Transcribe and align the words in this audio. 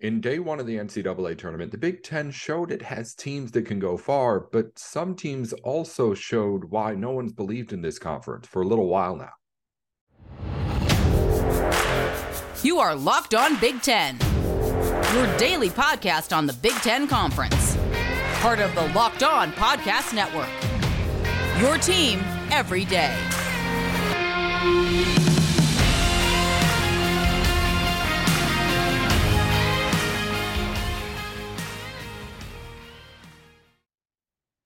In 0.00 0.22
day 0.22 0.38
one 0.38 0.58
of 0.58 0.66
the 0.66 0.76
NCAA 0.76 1.36
tournament, 1.36 1.72
the 1.72 1.76
Big 1.76 2.02
Ten 2.02 2.30
showed 2.30 2.72
it 2.72 2.80
has 2.80 3.14
teams 3.14 3.52
that 3.52 3.66
can 3.66 3.78
go 3.78 3.98
far, 3.98 4.40
but 4.40 4.78
some 4.78 5.14
teams 5.14 5.52
also 5.52 6.14
showed 6.14 6.64
why 6.64 6.94
no 6.94 7.10
one's 7.10 7.34
believed 7.34 7.70
in 7.74 7.82
this 7.82 7.98
conference 7.98 8.46
for 8.46 8.62
a 8.62 8.66
little 8.66 8.88
while 8.88 9.14
now. 9.14 9.32
You 12.62 12.78
are 12.78 12.94
Locked 12.94 13.34
On 13.34 13.60
Big 13.60 13.82
Ten, 13.82 14.16
your 15.12 15.36
daily 15.36 15.68
podcast 15.68 16.34
on 16.34 16.46
the 16.46 16.54
Big 16.54 16.76
Ten 16.76 17.06
Conference, 17.06 17.76
part 18.40 18.60
of 18.60 18.74
the 18.74 18.88
Locked 18.94 19.22
On 19.22 19.52
Podcast 19.52 20.14
Network. 20.14 20.48
Your 21.60 21.76
team 21.76 22.20
every 22.50 22.86
day. 22.86 23.14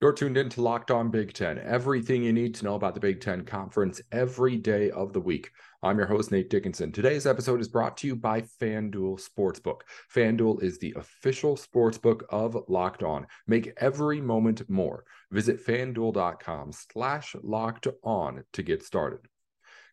You're 0.05 0.13
tuned 0.13 0.37
in 0.37 0.49
to 0.49 0.61
Locked 0.61 0.91
On 0.91 1.09
Big 1.09 1.33
Ten, 1.33 1.57
everything 1.57 2.21
you 2.21 2.31
need 2.31 2.53
to 2.53 2.63
know 2.63 2.75
about 2.75 2.93
the 2.93 2.99
Big 2.99 3.21
Ten 3.21 3.43
Conference 3.43 3.99
every 4.11 4.55
day 4.55 4.91
of 4.91 5.13
the 5.13 5.19
week. 5.19 5.49
I'm 5.81 5.97
your 5.97 6.05
host, 6.05 6.31
Nate 6.31 6.51
Dickinson. 6.51 6.91
Today's 6.91 7.25
episode 7.25 7.59
is 7.59 7.67
brought 7.67 7.97
to 7.97 8.07
you 8.07 8.15
by 8.15 8.41
FanDuel 8.41 9.19
Sportsbook. 9.19 9.79
FanDuel 10.13 10.61
is 10.61 10.77
the 10.77 10.93
official 10.95 11.57
sportsbook 11.57 12.21
of 12.29 12.55
Locked 12.67 13.01
On. 13.01 13.25
Make 13.47 13.73
every 13.77 14.21
moment 14.21 14.69
more. 14.69 15.05
Visit 15.31 15.65
fanduel.com 15.65 16.71
slash 16.71 17.35
locked 17.41 17.87
on 18.03 18.43
to 18.53 18.61
get 18.61 18.83
started. 18.83 19.21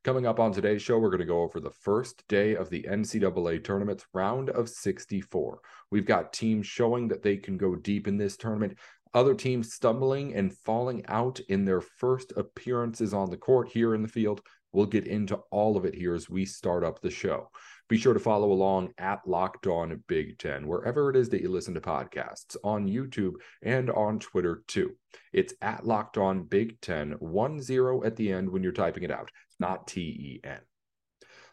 Coming 0.05 0.27
up 0.27 0.41
on 0.41 0.53
today's 0.53 0.83
show, 0.83 0.98
we're 0.98 1.11
going 1.11 1.20
to 1.20 1.27
go 1.27 1.42
over 1.42 1.61
the 1.61 1.70
first 1.70 2.25
day 2.27 2.56
of 2.56 2.69
the 2.69 2.83
NCAA 2.83 3.62
tournament's 3.62 4.05
round 4.12 4.51
of 4.51 4.69
64. 4.69 5.61
We've 5.92 6.05
got 6.05 6.33
teams 6.33 6.67
showing 6.67 7.06
that 7.09 7.23
they 7.23 7.37
can 7.37 7.56
go 7.56 7.77
deep 7.77 8.09
in 8.09 8.19
this 8.19 8.37
tournament, 8.37 8.77
other 9.15 9.35
teams 9.35 9.73
stumbling 9.73 10.35
and 10.35 10.57
falling 10.59 11.05
out 11.07 11.41
in 11.49 11.65
their 11.65 11.81
first 11.81 12.33
appearances 12.37 13.13
on 13.13 13.31
the 13.31 13.37
court 13.37 13.69
here 13.69 13.95
in 13.95 14.03
the 14.03 14.09
field. 14.09 14.41
We'll 14.73 14.87
get 14.87 15.07
into 15.07 15.37
all 15.51 15.77
of 15.77 15.85
it 15.85 15.95
here 15.95 16.15
as 16.15 16.31
we 16.31 16.47
start 16.47 16.83
up 16.83 17.01
the 17.01 17.11
show. 17.11 17.51
Be 17.89 17.99
sure 17.99 18.15
to 18.15 18.21
follow 18.21 18.53
along 18.53 18.95
at 18.97 19.21
Locked 19.27 19.67
On 19.67 20.03
Big 20.09 20.39
Ten, 20.39 20.67
wherever 20.67 21.11
it 21.11 21.17
is 21.17 21.29
that 21.29 21.43
you 21.43 21.51
listen 21.51 21.75
to 21.75 21.81
podcasts, 21.81 22.57
on 22.65 22.89
YouTube 22.89 23.35
and 23.63 23.91
on 23.91 24.19
Twitter 24.19 24.63
too. 24.67 24.97
It's 25.35 25.53
at 25.61 25.87
Locked 25.87 26.17
On 26.17 26.45
Big 26.45 26.81
Ten, 26.81 27.13
one 27.19 27.61
zero 27.61 28.03
at 28.03 28.17
the 28.17 28.33
end 28.33 28.49
when 28.49 28.63
you're 28.63 28.73
typing 28.73 29.03
it 29.03 29.11
out, 29.11 29.31
not 29.61 29.87
T 29.87 30.01
E 30.01 30.41
N. 30.43 30.61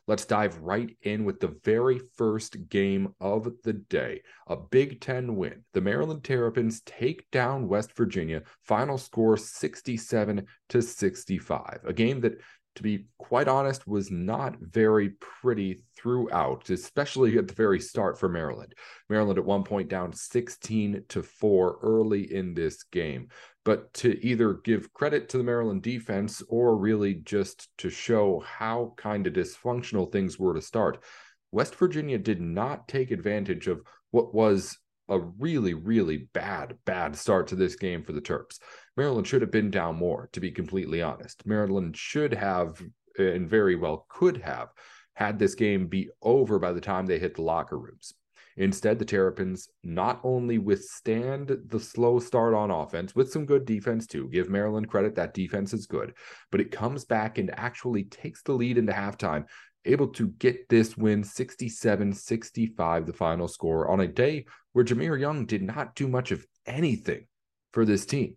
Let's 0.10 0.26
dive 0.26 0.58
right 0.58 0.98
in 1.04 1.24
with 1.24 1.40
the 1.40 1.56
very 1.64 2.02
first 2.18 2.68
game 2.68 3.14
of 3.22 3.48
the 3.64 3.74
day. 3.74 4.24
A 4.48 4.56
Big 4.56 5.02
Ten 5.02 5.36
win. 5.36 5.64
The 5.74 5.82
Maryland 5.82 6.24
Terrapins 6.24 6.82
take 6.82 7.30
down 7.30 7.68
West 7.68 7.96
Virginia. 7.96 8.42
Final 8.64 8.98
score 8.98 9.38
67 9.38 10.48
to 10.70 10.82
65. 10.82 11.82
A 11.86 11.94
game 11.94 12.22
that 12.22 12.42
to 12.80 12.84
be 12.84 13.08
quite 13.18 13.50
honest, 13.50 13.86
was 13.86 14.10
not 14.10 14.56
very 14.62 15.10
pretty 15.20 15.84
throughout, 15.98 16.70
especially 16.70 17.38
at 17.38 17.50
the 17.50 17.54
very 17.54 17.78
start 17.78 18.18
for 18.18 18.30
Maryland. 18.30 18.74
Maryland 19.10 19.38
at 19.38 19.44
one 19.44 19.66
point 19.66 19.90
down 19.90 20.14
16 20.14 21.04
to 21.10 21.22
4 21.22 21.80
early 21.84 22.34
in 22.34 22.54
this 22.54 22.84
game. 22.84 23.28
But 23.66 23.94
to 23.96 24.26
either 24.26 24.54
give 24.64 24.94
credit 24.94 25.28
to 25.30 25.38
the 25.38 25.44
Maryland 25.44 25.84
defense 25.84 26.42
or 26.48 26.78
really 26.78 27.16
just 27.16 27.68
to 27.80 27.90
show 27.90 28.40
how 28.48 28.94
kind 28.96 29.28
of 29.28 29.34
dysfunctional 29.34 30.10
things 30.10 30.40
were 30.40 30.54
to 30.54 30.62
start, 30.62 31.04
West 31.52 31.76
Virginia 31.76 32.18
did 32.18 32.40
not 32.40 32.88
take 32.88 33.12
advantage 33.12 33.68
of 33.68 33.82
what 34.12 34.34
was 34.34 34.78
a 35.10 35.20
really, 35.20 35.74
really 35.74 36.30
bad, 36.34 36.78
bad 36.86 37.18
start 37.18 37.48
to 37.48 37.58
this 37.58 37.76
game 37.76 38.04
for 38.04 38.14
the 38.14 38.22
Terps. 38.22 38.60
Maryland 39.00 39.26
should 39.26 39.42
have 39.42 39.50
been 39.50 39.72
down 39.72 39.96
more, 39.96 40.28
to 40.34 40.42
be 40.42 40.52
completely 40.52 41.02
honest. 41.02 41.46
Maryland 41.46 41.96
should 41.96 42.34
have, 42.34 42.84
and 43.18 43.50
very 43.50 43.78
well 43.78 44.06
could 44.10 44.42
have, 44.42 44.74
had 45.14 45.40
this 45.40 45.56
game 45.56 45.88
be 45.88 46.10
over 46.22 46.60
by 46.60 46.74
the 46.74 46.82
time 46.82 47.06
they 47.06 47.18
hit 47.18 47.36
the 47.36 47.42
locker 47.42 47.80
rooms. 47.80 48.14
Instead, 48.58 49.00
the 49.00 49.06
Terrapins 49.06 49.70
not 49.86 50.20
only 50.22 50.58
withstand 50.58 51.58
the 51.68 51.80
slow 51.80 52.20
start 52.20 52.54
on 52.54 52.72
offense 52.72 53.16
with 53.16 53.32
some 53.32 53.46
good 53.46 53.64
defense 53.64 54.06
too, 54.06 54.28
give 54.28 54.50
Maryland 54.50 54.90
credit 54.90 55.16
that 55.16 55.34
defense 55.34 55.74
is 55.74 55.86
good, 55.86 56.14
but 56.52 56.60
it 56.60 56.70
comes 56.70 57.06
back 57.06 57.38
and 57.38 57.58
actually 57.58 58.04
takes 58.04 58.42
the 58.42 58.52
lead 58.52 58.78
into 58.78 58.92
halftime 58.92 59.46
able 59.86 60.10
to 60.10 60.28
get 60.28 60.68
this 60.68 60.98
win 60.98 61.24
67 61.24 62.12
65, 62.12 63.06
the 63.06 63.14
final 63.14 63.48
score, 63.48 63.90
on 63.90 64.02
a 64.02 64.08
day 64.08 64.46
where 64.74 64.84
Jahmir 64.84 65.18
Young 65.18 65.46
did 65.46 65.62
not 65.62 65.96
do 65.96 66.10
much 66.10 66.32
of 66.32 66.46
anything 66.66 67.28
for 67.72 67.86
this 67.86 68.06
team. 68.06 68.36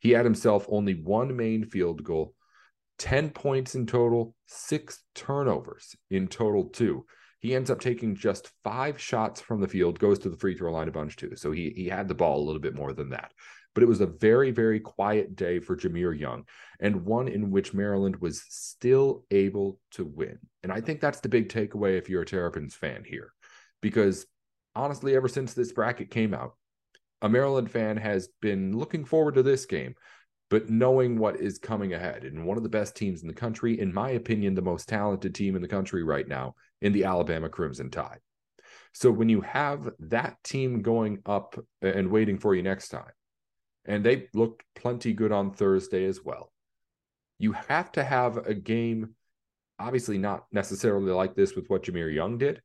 He 0.00 0.10
had 0.10 0.24
himself 0.24 0.66
only 0.68 0.94
one 0.94 1.36
main 1.36 1.64
field 1.64 2.02
goal, 2.02 2.34
10 2.98 3.30
points 3.30 3.74
in 3.74 3.86
total, 3.86 4.34
six 4.46 5.02
turnovers 5.14 5.94
in 6.10 6.28
total, 6.28 6.64
too. 6.64 7.06
He 7.40 7.54
ends 7.54 7.70
up 7.70 7.80
taking 7.80 8.14
just 8.14 8.50
five 8.62 9.00
shots 9.00 9.40
from 9.40 9.60
the 9.60 9.68
field, 9.68 9.98
goes 9.98 10.20
to 10.20 10.28
the 10.28 10.36
free 10.36 10.56
throw 10.56 10.72
line 10.72 10.88
a 10.88 10.92
bunch 10.92 11.16
too. 11.16 11.34
So 11.34 11.50
he 11.50 11.72
he 11.74 11.88
had 11.88 12.06
the 12.06 12.14
ball 12.14 12.40
a 12.40 12.46
little 12.46 12.60
bit 12.60 12.76
more 12.76 12.92
than 12.92 13.10
that 13.10 13.32
but 13.74 13.82
it 13.82 13.88
was 13.88 14.00
a 14.00 14.06
very, 14.06 14.50
very 14.50 14.80
quiet 14.80 15.34
day 15.34 15.58
for 15.58 15.76
Jahmir 15.76 16.18
Young 16.18 16.44
and 16.80 17.04
one 17.04 17.28
in 17.28 17.50
which 17.50 17.74
Maryland 17.74 18.16
was 18.16 18.44
still 18.48 19.24
able 19.30 19.78
to 19.92 20.04
win. 20.04 20.38
And 20.62 20.72
I 20.72 20.80
think 20.80 21.00
that's 21.00 21.20
the 21.20 21.28
big 21.28 21.48
takeaway 21.48 21.96
if 21.96 22.08
you're 22.08 22.22
a 22.22 22.26
Terrapins 22.26 22.74
fan 22.74 23.04
here, 23.06 23.32
because 23.80 24.26
honestly, 24.74 25.16
ever 25.16 25.28
since 25.28 25.54
this 25.54 25.72
bracket 25.72 26.10
came 26.10 26.34
out, 26.34 26.54
a 27.22 27.28
Maryland 27.28 27.70
fan 27.70 27.96
has 27.96 28.28
been 28.40 28.76
looking 28.76 29.04
forward 29.04 29.34
to 29.36 29.42
this 29.42 29.64
game, 29.64 29.94
but 30.50 30.68
knowing 30.68 31.16
what 31.16 31.36
is 31.36 31.58
coming 31.58 31.94
ahead. 31.94 32.24
And 32.24 32.44
one 32.44 32.56
of 32.56 32.62
the 32.62 32.68
best 32.68 32.96
teams 32.96 33.22
in 33.22 33.28
the 33.28 33.34
country, 33.34 33.80
in 33.80 33.94
my 33.94 34.10
opinion, 34.10 34.54
the 34.54 34.60
most 34.60 34.88
talented 34.88 35.34
team 35.34 35.56
in 35.56 35.62
the 35.62 35.68
country 35.68 36.02
right 36.02 36.26
now 36.26 36.56
in 36.82 36.92
the 36.92 37.04
Alabama 37.04 37.48
Crimson 37.48 37.90
Tide. 37.90 38.18
So 38.92 39.10
when 39.10 39.28
you 39.28 39.40
have 39.40 39.88
that 40.00 40.36
team 40.42 40.82
going 40.82 41.20
up 41.24 41.58
and 41.80 42.10
waiting 42.10 42.38
for 42.38 42.54
you 42.54 42.62
next 42.62 42.88
time, 42.88 43.12
and 43.84 44.04
they 44.04 44.28
looked 44.34 44.64
plenty 44.74 45.12
good 45.12 45.32
on 45.32 45.52
Thursday 45.52 46.04
as 46.04 46.20
well. 46.22 46.52
You 47.38 47.52
have 47.52 47.90
to 47.92 48.04
have 48.04 48.36
a 48.36 48.54
game, 48.54 49.14
obviously 49.78 50.18
not 50.18 50.44
necessarily 50.52 51.10
like 51.12 51.34
this 51.34 51.54
with 51.54 51.68
what 51.68 51.84
Jahmir 51.84 52.12
Young 52.14 52.38
did, 52.38 52.60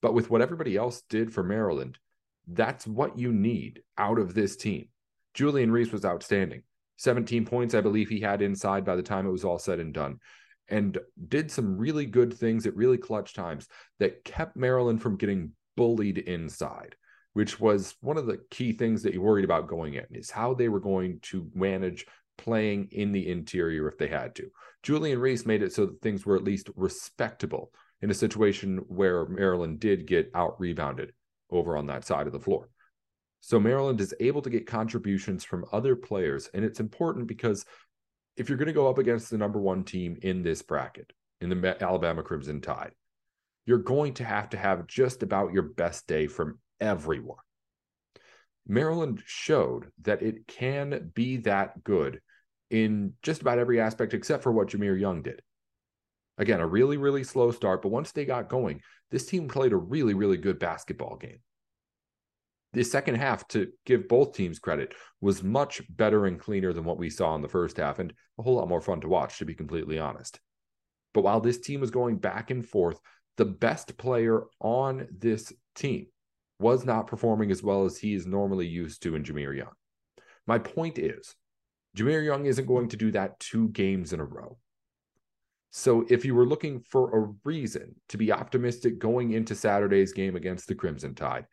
but 0.00 0.14
with 0.14 0.30
what 0.30 0.42
everybody 0.42 0.76
else 0.76 1.02
did 1.08 1.32
for 1.32 1.42
Maryland. 1.42 1.98
That's 2.46 2.86
what 2.86 3.18
you 3.18 3.32
need 3.32 3.82
out 3.98 4.18
of 4.18 4.34
this 4.34 4.56
team. 4.56 4.88
Julian 5.34 5.70
Reese 5.70 5.92
was 5.92 6.04
outstanding. 6.04 6.62
17 6.98 7.44
points, 7.44 7.74
I 7.74 7.80
believe 7.80 8.08
he 8.08 8.20
had 8.20 8.40
inside 8.40 8.84
by 8.84 8.96
the 8.96 9.02
time 9.02 9.26
it 9.26 9.32
was 9.32 9.44
all 9.44 9.58
said 9.58 9.80
and 9.80 9.92
done, 9.92 10.18
and 10.68 10.96
did 11.28 11.50
some 11.50 11.76
really 11.76 12.06
good 12.06 12.32
things 12.32 12.66
at 12.66 12.74
really 12.74 12.96
clutch 12.96 13.34
times 13.34 13.68
that 13.98 14.24
kept 14.24 14.56
Maryland 14.56 15.02
from 15.02 15.16
getting 15.16 15.52
bullied 15.76 16.18
inside 16.18 16.96
which 17.36 17.60
was 17.60 17.96
one 18.00 18.16
of 18.16 18.24
the 18.24 18.40
key 18.50 18.72
things 18.72 19.02
that 19.02 19.12
you 19.12 19.20
worried 19.20 19.44
about 19.44 19.68
going 19.68 19.92
in 19.92 20.06
is 20.10 20.30
how 20.30 20.54
they 20.54 20.70
were 20.70 20.80
going 20.80 21.20
to 21.20 21.46
manage 21.54 22.06
playing 22.38 22.88
in 22.92 23.12
the 23.12 23.28
interior 23.28 23.86
if 23.86 23.98
they 23.98 24.08
had 24.08 24.34
to. 24.34 24.48
Julian 24.82 25.18
Reese 25.18 25.44
made 25.44 25.62
it 25.62 25.70
so 25.70 25.84
that 25.84 26.00
things 26.00 26.24
were 26.24 26.36
at 26.36 26.44
least 26.44 26.70
respectable 26.76 27.70
in 28.00 28.10
a 28.10 28.14
situation 28.14 28.78
where 28.88 29.26
Maryland 29.26 29.80
did 29.80 30.06
get 30.06 30.30
out 30.34 30.58
rebounded 30.58 31.12
over 31.50 31.76
on 31.76 31.86
that 31.86 32.04
side 32.04 32.26
of 32.26 32.32
the 32.32 32.40
floor. 32.40 32.68
So 33.40 33.60
Maryland 33.60 34.00
is 34.00 34.14
able 34.18 34.42
to 34.42 34.50
get 34.50 34.66
contributions 34.66 35.44
from 35.44 35.66
other 35.72 35.94
players. 35.94 36.50
And 36.52 36.64
it's 36.64 36.80
important 36.80 37.28
because 37.28 37.64
if 38.36 38.48
you're 38.48 38.58
going 38.58 38.66
to 38.66 38.72
go 38.72 38.88
up 38.88 38.98
against 38.98 39.30
the 39.30 39.38
number 39.38 39.60
one 39.60 39.84
team 39.84 40.18
in 40.22 40.42
this 40.42 40.62
bracket, 40.62 41.12
in 41.40 41.48
the 41.48 41.82
Alabama 41.82 42.22
Crimson 42.22 42.60
Tide, 42.60 42.92
you're 43.66 43.78
going 43.78 44.14
to 44.14 44.24
have 44.24 44.50
to 44.50 44.56
have 44.56 44.86
just 44.86 45.22
about 45.22 45.52
your 45.52 45.62
best 45.62 46.06
day 46.06 46.26
from 46.26 46.58
everyone. 46.80 47.38
Maryland 48.66 49.22
showed 49.24 49.90
that 50.02 50.22
it 50.22 50.46
can 50.46 51.10
be 51.14 51.38
that 51.38 51.84
good 51.84 52.20
in 52.70 53.12
just 53.22 53.42
about 53.42 53.58
every 53.58 53.80
aspect 53.80 54.12
except 54.14 54.42
for 54.42 54.52
what 54.52 54.68
Jahmir 54.68 54.98
Young 54.98 55.22
did. 55.22 55.40
Again, 56.38 56.60
a 56.60 56.66
really, 56.66 56.96
really 56.96 57.24
slow 57.24 57.50
start, 57.50 57.80
but 57.82 57.90
once 57.90 58.12
they 58.12 58.24
got 58.24 58.48
going, 58.48 58.80
this 59.10 59.26
team 59.26 59.48
played 59.48 59.72
a 59.72 59.76
really, 59.76 60.14
really 60.14 60.36
good 60.36 60.58
basketball 60.58 61.16
game. 61.16 61.38
The 62.72 62.82
second 62.84 63.14
half, 63.14 63.48
to 63.48 63.68
give 63.86 64.08
both 64.08 64.34
teams 64.34 64.58
credit, 64.58 64.94
was 65.20 65.42
much 65.42 65.80
better 65.88 66.26
and 66.26 66.38
cleaner 66.38 66.72
than 66.72 66.84
what 66.84 66.98
we 66.98 67.08
saw 67.08 67.34
in 67.34 67.42
the 67.42 67.48
first 67.48 67.78
half, 67.78 67.98
and 67.98 68.12
a 68.38 68.42
whole 68.42 68.56
lot 68.56 68.68
more 68.68 68.80
fun 68.82 69.00
to 69.00 69.08
watch, 69.08 69.38
to 69.38 69.44
be 69.44 69.54
completely 69.54 69.98
honest. 69.98 70.40
But 71.14 71.22
while 71.22 71.40
this 71.40 71.58
team 71.58 71.80
was 71.80 71.90
going 71.90 72.18
back 72.18 72.50
and 72.50 72.66
forth, 72.66 73.00
the 73.36 73.46
best 73.46 73.96
player 73.96 74.44
on 74.60 75.08
this 75.16 75.52
team 75.74 76.08
was 76.58 76.84
not 76.84 77.06
performing 77.06 77.50
as 77.50 77.62
well 77.62 77.84
as 77.84 77.98
he 77.98 78.14
is 78.14 78.26
normally 78.26 78.66
used 78.66 79.02
to 79.02 79.14
in 79.14 79.22
Jahmir 79.22 79.56
Young. 79.56 79.72
My 80.46 80.58
point 80.58 80.98
is, 80.98 81.34
Jahmir 81.96 82.24
Young 82.24 82.46
isn't 82.46 82.66
going 82.66 82.88
to 82.90 82.96
do 82.96 83.10
that 83.12 83.40
two 83.40 83.68
games 83.68 84.12
in 84.12 84.20
a 84.20 84.24
row. 84.24 84.58
So 85.78 86.06
if 86.08 86.24
you 86.24 86.34
were 86.34 86.46
looking 86.46 86.80
for 86.80 87.14
a 87.14 87.34
reason 87.44 87.96
to 88.08 88.16
be 88.16 88.32
optimistic 88.32 88.98
going 88.98 89.32
into 89.32 89.54
Saturday's 89.54 90.14
game 90.14 90.34
against 90.34 90.68
the 90.68 90.74
Crimson 90.74 91.14
Tide, 91.14 91.44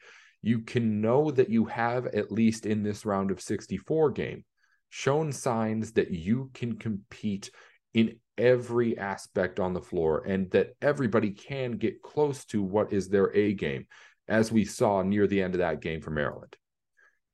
you 0.41 0.59
can 0.59 1.01
know 1.01 1.29
that 1.31 1.49
you 1.49 1.65
have, 1.65 2.05
at 2.05 2.31
least 2.31 2.65
in 2.65 2.83
this 2.83 3.05
round 3.05 3.31
of 3.31 3.41
64 3.41 4.11
game, 4.11 4.45
shown 4.87 5.33
signs 5.33 5.91
that 5.91 6.11
you 6.11 6.51
can 6.53 6.79
compete 6.79 7.51
in 7.93 8.17
every 8.37 8.97
aspect 8.97 9.59
on 9.59 9.73
the 9.73 9.81
floor 9.81 10.23
and 10.25 10.49
that 10.51 10.69
everybody 10.81 11.31
can 11.31 11.73
get 11.73 12.01
close 12.01 12.45
to 12.45 12.63
what 12.63 12.93
is 12.93 13.09
their 13.09 13.29
A 13.35 13.53
game, 13.53 13.87
as 14.29 14.53
we 14.53 14.63
saw 14.63 15.01
near 15.01 15.27
the 15.27 15.41
end 15.41 15.53
of 15.53 15.59
that 15.59 15.81
game 15.81 15.99
for 15.99 16.11
Maryland. 16.11 16.55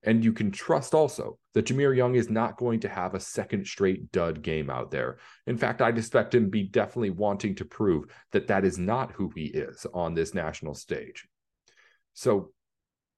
And 0.04 0.24
you 0.24 0.32
can 0.32 0.52
trust 0.52 0.94
also 0.94 1.38
that 1.54 1.66
Jahmir 1.66 1.96
Young 1.96 2.16
is 2.16 2.30
not 2.30 2.58
going 2.58 2.80
to 2.82 2.90
have 2.90 3.16
a 3.16 3.20
second 3.20 3.68
straight 3.68 4.12
dud 4.12 4.42
game 4.42 4.70
out 4.70 4.92
there. 4.92 5.18
In 5.46 5.58
fact, 5.58 5.82
I'd 5.82 5.98
expect 5.98 6.34
him 6.34 6.46
to 6.46 6.50
be 6.50 6.64
definitely 6.64 7.10
wanting 7.10 7.56
to 7.56 7.66
prove 7.66 8.06
that 8.32 8.48
that 8.48 8.64
is 8.64 8.78
not 8.78 9.12
who 9.12 9.32
he 9.36 9.46
is 9.46 9.86
on 9.94 10.14
this 10.14 10.34
national 10.34 10.74
stage. 10.74 11.28
So 12.14 12.52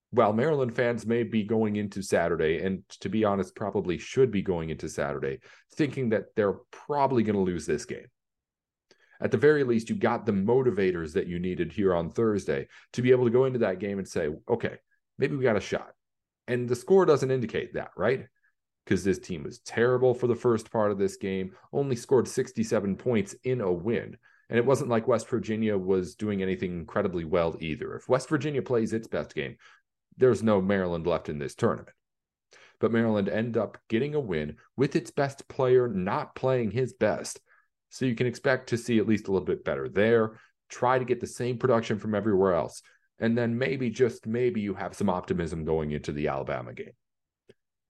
while 0.09 0.33
Maryland 0.33 0.75
fans 0.75 1.05
may 1.05 1.23
be 1.23 1.43
going 1.43 1.75
into 1.75 2.01
Saturday, 2.01 2.61
and 2.63 2.87
to 2.99 3.09
be 3.09 3.23
honest, 3.23 3.55
probably 3.55 3.97
should 3.97 4.31
be 4.31 4.41
going 4.41 4.69
into 4.69 4.89
Saturday, 4.89 5.39
thinking 5.75 6.09
that 6.09 6.35
they're 6.35 6.57
probably 6.71 7.23
going 7.23 7.35
to 7.35 7.41
lose 7.41 7.65
this 7.65 7.85
game. 7.85 8.07
At 9.21 9.31
the 9.31 9.37
very 9.37 9.63
least, 9.63 9.89
you 9.89 9.95
got 9.95 10.25
the 10.25 10.31
motivators 10.31 11.13
that 11.13 11.27
you 11.27 11.39
needed 11.39 11.71
here 11.71 11.93
on 11.93 12.09
Thursday 12.09 12.67
to 12.93 13.01
be 13.03 13.11
able 13.11 13.25
to 13.25 13.31
go 13.31 13.45
into 13.45 13.59
that 13.59 13.79
game 13.79 13.99
and 13.99 14.07
say, 14.07 14.29
okay, 14.49 14.77
maybe 15.17 15.35
we 15.35 15.43
got 15.43 15.55
a 15.55 15.61
shot. 15.61 15.91
And 16.51 16.67
the 16.67 16.75
score 16.75 17.05
doesn't 17.05 17.31
indicate 17.31 17.75
that, 17.75 17.91
right? 17.95 18.25
Because 18.83 19.05
this 19.05 19.19
team 19.19 19.43
was 19.43 19.59
terrible 19.59 20.13
for 20.13 20.27
the 20.27 20.35
first 20.35 20.69
part 20.69 20.91
of 20.91 20.97
this 20.97 21.15
game, 21.15 21.53
only 21.71 21.95
scored 21.95 22.27
67 22.27 22.97
points 22.97 23.33
in 23.45 23.61
a 23.61 23.71
win. 23.71 24.17
And 24.49 24.59
it 24.59 24.65
wasn't 24.65 24.89
like 24.89 25.07
West 25.07 25.29
Virginia 25.29 25.77
was 25.77 26.15
doing 26.15 26.41
anything 26.41 26.73
incredibly 26.73 27.23
well 27.23 27.55
either. 27.61 27.95
If 27.95 28.09
West 28.09 28.27
Virginia 28.27 28.61
plays 28.61 28.91
its 28.91 29.07
best 29.07 29.33
game, 29.33 29.55
there's 30.17 30.43
no 30.43 30.61
Maryland 30.61 31.07
left 31.07 31.29
in 31.29 31.39
this 31.39 31.55
tournament. 31.55 31.95
But 32.81 32.91
Maryland 32.91 33.29
end 33.29 33.55
up 33.55 33.77
getting 33.87 34.13
a 34.13 34.19
win 34.19 34.57
with 34.75 34.97
its 34.97 35.09
best 35.09 35.47
player 35.47 35.87
not 35.87 36.35
playing 36.35 36.71
his 36.71 36.91
best. 36.91 37.39
So 37.91 38.03
you 38.03 38.13
can 38.15 38.27
expect 38.27 38.67
to 38.69 38.77
see 38.77 38.99
at 38.99 39.07
least 39.07 39.29
a 39.29 39.31
little 39.31 39.45
bit 39.45 39.63
better 39.63 39.87
there. 39.87 40.37
Try 40.67 40.99
to 40.99 41.05
get 41.05 41.21
the 41.21 41.27
same 41.27 41.57
production 41.57 41.97
from 41.97 42.13
everywhere 42.13 42.55
else 42.55 42.81
and 43.21 43.37
then 43.37 43.57
maybe 43.57 43.89
just 43.89 44.27
maybe 44.27 44.59
you 44.59 44.73
have 44.73 44.95
some 44.95 45.09
optimism 45.09 45.63
going 45.63 45.91
into 45.91 46.11
the 46.11 46.27
Alabama 46.27 46.73
game. 46.73 46.91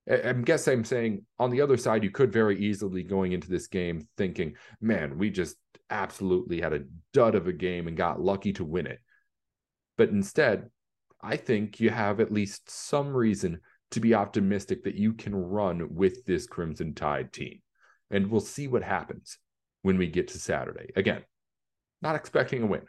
I 0.09 0.33
guess 0.33 0.67
I'm 0.67 0.83
saying 0.83 1.25
on 1.39 1.51
the 1.51 1.61
other 1.61 1.77
side, 1.77 2.03
you 2.03 2.11
could 2.11 2.33
very 2.33 2.59
easily 2.59 3.01
going 3.01 3.31
into 3.31 3.49
this 3.49 3.67
game 3.67 4.07
thinking, 4.17 4.55
man, 4.81 5.17
we 5.17 5.29
just 5.29 5.55
absolutely 5.89 6.59
had 6.59 6.73
a 6.73 6.83
dud 7.13 7.35
of 7.35 7.47
a 7.47 7.53
game 7.53 7.87
and 7.87 7.95
got 7.95 8.21
lucky 8.21 8.51
to 8.53 8.65
win 8.65 8.87
it. 8.87 8.99
But 9.97 10.09
instead, 10.09 10.69
I 11.21 11.37
think 11.37 11.79
you 11.79 11.91
have 11.91 12.19
at 12.19 12.31
least 12.31 12.69
some 12.69 13.15
reason 13.15 13.61
to 13.91 13.99
be 13.99 14.15
optimistic 14.15 14.83
that 14.83 14.95
you 14.95 15.13
can 15.13 15.35
run 15.35 15.93
with 15.93 16.25
this 16.25 16.47
Crimson 16.47 16.93
Tide 16.93 17.31
team. 17.31 17.61
And 18.09 18.27
we'll 18.27 18.41
see 18.41 18.67
what 18.67 18.83
happens 18.83 19.37
when 19.83 19.97
we 19.97 20.07
get 20.07 20.29
to 20.29 20.39
Saturday. 20.39 20.89
Again, 20.95 21.23
not 22.01 22.15
expecting 22.15 22.63
a 22.63 22.65
win, 22.65 22.83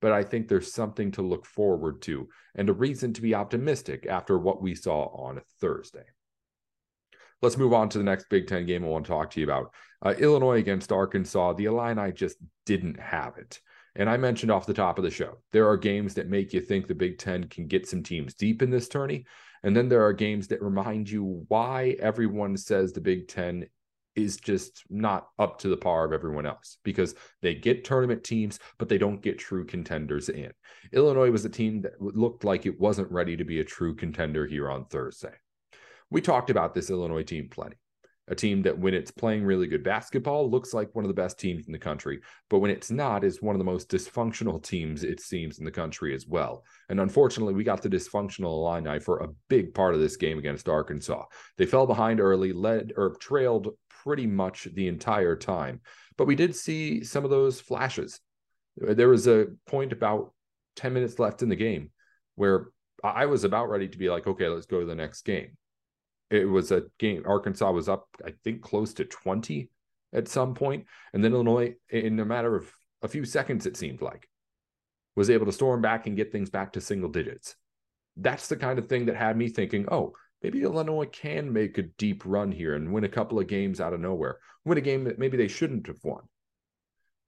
but 0.00 0.12
I 0.12 0.22
think 0.22 0.48
there's 0.48 0.72
something 0.72 1.10
to 1.12 1.22
look 1.22 1.46
forward 1.46 2.02
to 2.02 2.28
and 2.54 2.68
a 2.68 2.72
reason 2.72 3.12
to 3.14 3.22
be 3.22 3.34
optimistic 3.34 4.06
after 4.08 4.38
what 4.38 4.62
we 4.62 4.74
saw 4.74 5.06
on 5.06 5.40
Thursday. 5.60 6.04
Let's 7.40 7.56
move 7.56 7.72
on 7.72 7.88
to 7.90 7.98
the 7.98 8.04
next 8.04 8.28
Big 8.28 8.48
Ten 8.48 8.66
game 8.66 8.84
I 8.84 8.88
want 8.88 9.06
to 9.06 9.12
talk 9.12 9.30
to 9.30 9.40
you 9.40 9.46
about. 9.46 9.72
Uh, 10.04 10.14
Illinois 10.18 10.58
against 10.58 10.90
Arkansas. 10.90 11.52
The 11.52 11.66
Illini 11.66 12.12
just 12.12 12.36
didn't 12.66 12.98
have 12.98 13.38
it. 13.38 13.60
And 13.94 14.08
I 14.08 14.16
mentioned 14.16 14.50
off 14.50 14.66
the 14.66 14.74
top 14.74 14.98
of 14.98 15.04
the 15.04 15.10
show, 15.10 15.38
there 15.52 15.68
are 15.68 15.76
games 15.76 16.14
that 16.14 16.28
make 16.28 16.52
you 16.52 16.60
think 16.60 16.86
the 16.86 16.94
Big 16.94 17.18
Ten 17.18 17.44
can 17.44 17.66
get 17.66 17.88
some 17.88 18.02
teams 18.02 18.34
deep 18.34 18.62
in 18.62 18.70
this 18.70 18.88
tourney. 18.88 19.24
And 19.62 19.76
then 19.76 19.88
there 19.88 20.04
are 20.04 20.12
games 20.12 20.48
that 20.48 20.62
remind 20.62 21.10
you 21.10 21.44
why 21.48 21.96
everyone 21.98 22.56
says 22.56 22.92
the 22.92 23.00
Big 23.00 23.28
Ten 23.28 23.66
is 24.18 24.36
just 24.36 24.84
not 24.90 25.28
up 25.38 25.58
to 25.60 25.68
the 25.68 25.76
par 25.76 26.04
of 26.04 26.12
everyone 26.12 26.46
else 26.46 26.78
because 26.84 27.14
they 27.40 27.54
get 27.54 27.84
tournament 27.84 28.24
teams, 28.24 28.58
but 28.78 28.88
they 28.88 28.98
don't 28.98 29.22
get 29.22 29.38
true 29.38 29.64
contenders 29.64 30.28
in. 30.28 30.50
Illinois 30.92 31.30
was 31.30 31.44
a 31.44 31.50
team 31.50 31.82
that 31.82 32.00
looked 32.00 32.44
like 32.44 32.66
it 32.66 32.80
wasn't 32.80 33.10
ready 33.10 33.36
to 33.36 33.44
be 33.44 33.60
a 33.60 33.64
true 33.64 33.94
contender 33.94 34.46
here 34.46 34.70
on 34.70 34.84
Thursday. 34.86 35.34
We 36.10 36.20
talked 36.20 36.50
about 36.50 36.74
this 36.74 36.90
Illinois 36.90 37.22
team 37.22 37.48
plenty. 37.50 37.76
A 38.30 38.34
team 38.34 38.60
that, 38.62 38.78
when 38.78 38.92
it's 38.92 39.10
playing 39.10 39.44
really 39.44 39.66
good 39.66 39.82
basketball, 39.82 40.50
looks 40.50 40.74
like 40.74 40.94
one 40.94 41.02
of 41.02 41.08
the 41.08 41.14
best 41.14 41.38
teams 41.38 41.66
in 41.66 41.72
the 41.72 41.78
country, 41.78 42.20
but 42.50 42.58
when 42.58 42.70
it's 42.70 42.90
not, 42.90 43.24
is 43.24 43.40
one 43.40 43.54
of 43.54 43.58
the 43.58 43.64
most 43.64 43.90
dysfunctional 43.90 44.62
teams, 44.62 45.02
it 45.02 45.18
seems, 45.18 45.58
in 45.58 45.64
the 45.64 45.70
country 45.70 46.14
as 46.14 46.26
well. 46.26 46.62
And 46.90 47.00
unfortunately, 47.00 47.54
we 47.54 47.64
got 47.64 47.80
the 47.80 47.88
dysfunctional 47.88 48.52
Illini 48.52 49.00
for 49.00 49.20
a 49.20 49.30
big 49.48 49.72
part 49.72 49.94
of 49.94 50.00
this 50.00 50.16
game 50.16 50.38
against 50.38 50.68
Arkansas. 50.68 51.24
They 51.56 51.64
fell 51.64 51.86
behind 51.86 52.20
early, 52.20 52.52
led 52.52 52.92
or 52.98 53.16
trailed 53.18 53.68
pretty 54.02 54.26
much 54.26 54.68
the 54.74 54.88
entire 54.88 55.36
time. 55.36 55.80
But 56.16 56.26
we 56.26 56.34
did 56.34 56.54
see 56.54 57.04
some 57.04 57.24
of 57.24 57.30
those 57.30 57.60
flashes. 57.60 58.20
There 58.76 59.08
was 59.08 59.26
a 59.26 59.46
point 59.66 59.92
about 59.92 60.32
10 60.76 60.92
minutes 60.92 61.18
left 61.18 61.42
in 61.42 61.48
the 61.48 61.56
game 61.56 61.90
where 62.36 62.68
I 63.02 63.26
was 63.26 63.44
about 63.44 63.68
ready 63.68 63.88
to 63.88 63.98
be 63.98 64.10
like, 64.10 64.26
okay, 64.26 64.48
let's 64.48 64.66
go 64.66 64.80
to 64.80 64.86
the 64.86 64.94
next 64.94 65.22
game. 65.22 65.56
It 66.30 66.44
was 66.44 66.72
a 66.72 66.84
game, 66.98 67.22
Arkansas 67.26 67.70
was 67.70 67.88
up, 67.88 68.06
I 68.24 68.34
think, 68.44 68.60
close 68.62 68.92
to 68.94 69.04
20 69.04 69.70
at 70.12 70.28
some 70.28 70.54
point, 70.54 70.86
And 71.12 71.22
then 71.22 71.32
Illinois, 71.32 71.74
in 71.90 72.18
a 72.18 72.24
matter 72.24 72.56
of 72.56 72.72
a 73.02 73.08
few 73.08 73.24
seconds, 73.24 73.66
it 73.66 73.76
seemed 73.76 74.00
like, 74.02 74.28
was 75.16 75.30
able 75.30 75.46
to 75.46 75.52
storm 75.52 75.82
back 75.82 76.06
and 76.06 76.16
get 76.16 76.32
things 76.32 76.50
back 76.50 76.72
to 76.72 76.80
single 76.80 77.10
digits. 77.10 77.56
That's 78.16 78.48
the 78.48 78.56
kind 78.56 78.78
of 78.78 78.88
thing 78.88 79.06
that 79.06 79.16
had 79.16 79.36
me 79.36 79.48
thinking, 79.48 79.86
oh, 79.90 80.14
maybe 80.42 80.62
Illinois 80.62 81.06
can 81.06 81.52
make 81.52 81.78
a 81.78 81.82
deep 81.82 82.22
run 82.24 82.52
here 82.52 82.74
and 82.74 82.92
win 82.92 83.04
a 83.04 83.08
couple 83.08 83.38
of 83.38 83.46
games 83.46 83.80
out 83.80 83.92
of 83.92 84.00
nowhere, 84.00 84.38
win 84.64 84.78
a 84.78 84.82
game 84.82 85.04
that 85.04 85.18
maybe 85.18 85.36
they 85.36 85.48
shouldn't 85.48 85.86
have 85.86 86.02
won. 86.02 86.22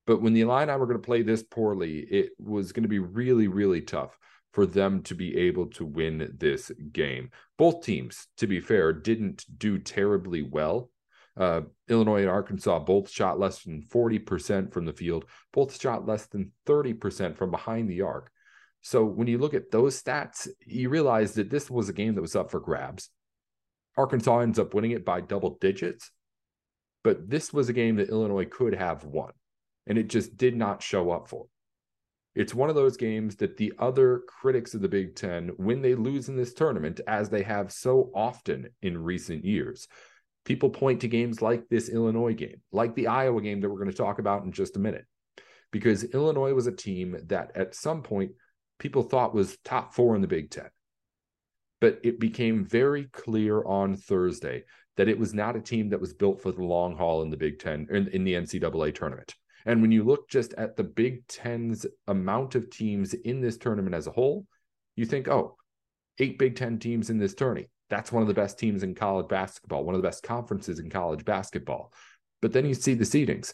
But 0.07 0.23
when 0.23 0.33
the 0.33 0.41
Illini 0.41 0.73
were 0.73 0.87
going 0.87 1.01
to 1.01 1.07
play 1.07 1.23
this 1.23 1.43
poorly, 1.43 2.01
it 2.01 2.31
was 2.39 2.73
going 2.73 2.83
to 2.83 2.89
be 2.89 2.99
really, 2.99 3.49
really 3.49 3.81
tough 3.81 4.19
for 4.53 4.67
them 4.67 5.03
to 5.05 5.15
be 5.15 5.37
able 5.37 5.67
to 5.67 5.85
win 5.85 6.35
this 6.39 6.73
game. 6.93 7.31
Both 7.57 7.85
teams, 7.85 8.27
to 8.39 8.47
be 8.47 8.61
fair, 8.61 8.93
didn't 8.93 9.45
do 9.59 9.79
terribly 9.79 10.43
well. 10.43 10.91
Uh, 11.37 11.63
Illinois 11.89 12.23
and 12.23 12.31
Arkansas 12.31 12.81
both 12.81 13.09
shot 13.09 13.39
less 13.39 13.63
than 13.63 13.83
40% 13.83 14.73
from 14.73 14.85
the 14.85 14.93
field, 14.93 15.27
both 15.53 15.81
shot 15.81 16.07
less 16.07 16.27
than 16.27 16.51
30% 16.67 17.37
from 17.37 17.51
behind 17.51 17.89
the 17.89 18.03
arc. 18.03 18.31
So 18.83 19.05
when 19.05 19.27
you 19.27 19.39
look 19.39 19.55
at 19.55 19.71
those 19.71 20.03
stats, 20.03 20.49
you 20.67 20.89
realize 20.89 21.35
that 21.35 21.51
this 21.51 21.71
was 21.71 21.89
a 21.89 21.95
game 21.95 22.15
that 22.15 22.23
was 22.23 22.37
up 22.37 22.51
for 22.51 22.61
grabs. 22.61 23.11
Arkansas 23.97 24.41
ends 24.41 24.59
up 24.59 24.73
winning 24.73 24.93
it 24.93 25.05
by 25.05 25.21
double 25.21 25.59
digits, 25.61 26.11
but 27.05 27.29
this 27.29 27.53
was 27.53 27.69
a 27.69 27.75
game 27.75 27.97
that 27.97 28.09
Illinois 28.09 28.47
could 28.47 28.75
have 28.75 29.05
won, 29.05 29.33
and 29.87 29.99
it 29.99 30.09
just 30.09 30.37
did 30.37 30.57
not 30.57 30.83
show 30.83 31.11
up 31.11 31.29
for. 31.29 31.47
It's 32.35 32.55
one 32.55 32.71
of 32.71 32.77
those 32.77 32.97
games 32.97 33.37
that 33.37 33.57
the 33.57 33.73
other 33.79 34.23
critics 34.29 34.73
of 34.73 34.81
the 34.81 34.89
Big 34.89 35.17
Ten, 35.17 35.49
when 35.57 35.83
they 35.83 35.95
lose 35.95 36.29
in 36.29 36.37
this 36.37 36.55
tournament, 36.55 37.01
as 37.07 37.29
they 37.29 37.43
have 37.43 37.73
so 37.73 38.11
often 38.15 38.69
in 38.81 39.03
recent 39.03 39.45
years, 39.45 39.89
people 40.45 40.71
point 40.71 41.01
to 41.01 41.09
games 41.09 41.43
like 41.43 41.69
this 41.69 41.89
Illinois 41.89 42.35
game, 42.35 42.61
like 42.73 42.95
the 42.95 43.09
Iowa 43.09 43.43
game 43.43 43.61
that 43.61 43.69
we're 43.69 43.81
going 43.81 43.91
to 43.91 43.97
talk 43.97 44.21
about 44.21 44.45
in 44.45 44.53
just 44.53 44.77
a 44.77 44.81
minute, 44.81 45.05
because 45.73 46.05
Illinois 46.05 46.55
was 46.55 46.69
a 46.69 46.73
team 46.73 47.17
that 47.27 47.51
at 47.57 47.75
some 47.75 48.03
point 48.03 48.31
people 48.81 49.03
thought 49.03 49.35
was 49.35 49.59
top 49.65 49.95
four 49.95 50.17
in 50.17 50.21
the 50.21 50.27
Big 50.27 50.51
Ten. 50.51 50.69
But 51.81 52.01
it 52.03 52.19
became 52.19 52.65
very 52.65 53.05
clear 53.05 53.63
on 53.65 53.97
Thursday 53.97 54.65
that 54.97 55.09
it 55.09 55.19
was 55.19 55.33
not 55.33 55.57
a 55.57 55.61
team 55.61 55.91
that 55.91 56.01
was 56.01 56.13
built 56.13 56.43
for 56.43 56.51
the 56.51 56.65
long 56.65 56.97
haul 56.97 57.23
in 57.23 57.31
the 57.31 57.37
Big 57.37 57.61
Ten 57.61 57.87
in, 57.91 58.09
in 58.09 58.25
the 58.25 58.35
NCAA 58.35 58.95
tournament. 58.95 59.35
And 59.65 59.81
when 59.81 59.93
you 59.93 60.03
look 60.03 60.29
just 60.29 60.55
at 60.55 60.77
the 60.77 60.85
Big 60.85 61.27
Ten's 61.29 61.87
amount 62.09 62.55
of 62.55 62.71
teams 62.71 63.15
in 63.15 63.41
this 63.41 63.57
tournament 63.57 63.95
as 63.95 64.07
a 64.07 64.13
whole, 64.13 64.47
you 64.97 65.07
think, 65.07 65.29
oh, 65.29 65.57
eight 66.19 66.39
Big 66.39 66.57
Ten 66.57 66.79
teams 66.79 67.11
in 67.11 67.19
this 67.19 67.35
tourney. 67.35 67.69
That's 67.89 68.13
one 68.13 68.23
of 68.23 68.29
the 68.29 68.35
best 68.35 68.59
teams 68.59 68.83
in 68.83 68.95
college 68.95 69.29
basketball, 69.29 69.85
one 69.85 69.95
of 69.95 70.03
the 70.03 70.07
best 70.07 70.23
conferences 70.23 70.79
in 70.79 70.91
college 70.91 71.25
basketball. 71.25 71.93
But 72.41 72.53
then 72.53 72.65
you 72.65 72.75
see 72.75 72.95
the 72.95 73.05
seedings 73.05 73.53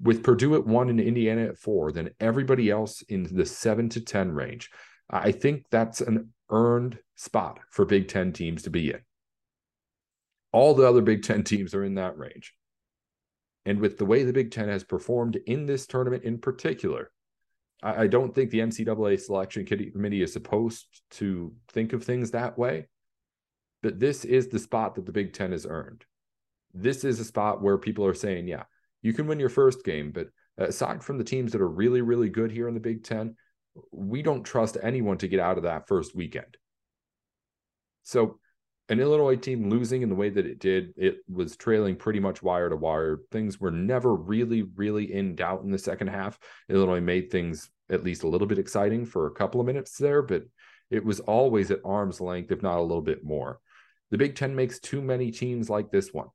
with 0.00 0.22
Purdue 0.22 0.56
at 0.56 0.66
one 0.66 0.88
and 0.88 1.00
Indiana 1.00 1.46
at 1.46 1.58
four, 1.58 1.92
then 1.92 2.10
everybody 2.20 2.70
else 2.70 3.02
in 3.02 3.28
the 3.34 3.46
seven 3.46 3.88
to 3.90 4.00
10 4.00 4.32
range. 4.32 4.70
I 5.08 5.32
think 5.32 5.66
that's 5.70 6.00
an 6.00 6.32
earned 6.50 6.98
spot 7.16 7.60
for 7.70 7.84
Big 7.84 8.08
Ten 8.08 8.32
teams 8.32 8.62
to 8.62 8.70
be 8.70 8.90
in. 8.90 9.00
All 10.52 10.74
the 10.74 10.88
other 10.88 11.02
Big 11.02 11.22
Ten 11.22 11.44
teams 11.44 11.74
are 11.74 11.84
in 11.84 11.94
that 11.96 12.18
range. 12.18 12.54
And 13.66 13.80
with 13.80 13.98
the 13.98 14.04
way 14.04 14.24
the 14.24 14.32
Big 14.32 14.50
Ten 14.50 14.68
has 14.68 14.84
performed 14.84 15.36
in 15.46 15.66
this 15.66 15.86
tournament 15.86 16.24
in 16.24 16.38
particular, 16.38 17.10
I, 17.82 18.02
I 18.02 18.06
don't 18.06 18.34
think 18.34 18.50
the 18.50 18.60
NCAA 18.60 19.20
selection 19.20 19.64
committee 19.64 20.22
is 20.22 20.32
supposed 20.32 20.86
to 21.12 21.52
think 21.68 21.92
of 21.92 22.04
things 22.04 22.30
that 22.30 22.58
way. 22.58 22.88
But 23.82 24.00
this 24.00 24.24
is 24.24 24.48
the 24.48 24.58
spot 24.58 24.94
that 24.94 25.06
the 25.06 25.12
Big 25.12 25.32
Ten 25.32 25.52
has 25.52 25.66
earned. 25.66 26.04
This 26.72 27.04
is 27.04 27.20
a 27.20 27.24
spot 27.24 27.62
where 27.62 27.78
people 27.78 28.06
are 28.06 28.14
saying, 28.14 28.48
yeah, 28.48 28.64
you 29.04 29.12
can 29.12 29.26
win 29.26 29.38
your 29.38 29.50
first 29.50 29.84
game, 29.84 30.10
but 30.10 30.28
aside 30.56 31.04
from 31.04 31.18
the 31.18 31.24
teams 31.24 31.52
that 31.52 31.60
are 31.60 31.68
really, 31.68 32.00
really 32.00 32.30
good 32.30 32.50
here 32.50 32.66
in 32.68 32.74
the 32.74 32.80
Big 32.80 33.04
Ten, 33.04 33.36
we 33.92 34.22
don't 34.22 34.42
trust 34.42 34.78
anyone 34.82 35.18
to 35.18 35.28
get 35.28 35.40
out 35.40 35.58
of 35.58 35.64
that 35.64 35.86
first 35.86 36.16
weekend. 36.16 36.56
So 38.02 38.38
an 38.88 39.00
Illinois 39.00 39.36
team 39.36 39.68
losing 39.68 40.00
in 40.00 40.08
the 40.08 40.14
way 40.14 40.30
that 40.30 40.46
it 40.46 40.58
did, 40.58 40.94
it 40.96 41.18
was 41.30 41.54
trailing 41.54 41.96
pretty 41.96 42.18
much 42.18 42.42
wire 42.42 42.70
to 42.70 42.76
wire. 42.76 43.20
Things 43.30 43.60
were 43.60 43.70
never 43.70 44.14
really, 44.14 44.62
really 44.74 45.12
in 45.12 45.34
doubt 45.34 45.64
in 45.64 45.70
the 45.70 45.78
second 45.78 46.08
half. 46.08 46.38
Illinois 46.70 47.00
made 47.00 47.30
things 47.30 47.70
at 47.90 48.04
least 48.04 48.22
a 48.22 48.28
little 48.28 48.46
bit 48.46 48.58
exciting 48.58 49.04
for 49.04 49.26
a 49.26 49.34
couple 49.34 49.60
of 49.60 49.66
minutes 49.66 49.98
there, 49.98 50.22
but 50.22 50.44
it 50.90 51.04
was 51.04 51.20
always 51.20 51.70
at 51.70 51.80
arm's 51.84 52.22
length, 52.22 52.50
if 52.50 52.62
not 52.62 52.78
a 52.78 52.82
little 52.82 53.02
bit 53.02 53.22
more. 53.22 53.60
The 54.10 54.18
Big 54.18 54.34
Ten 54.34 54.54
makes 54.54 54.78
too 54.78 55.02
many 55.02 55.30
teams 55.30 55.68
like 55.68 55.90
this 55.90 56.10
one. 56.12 56.28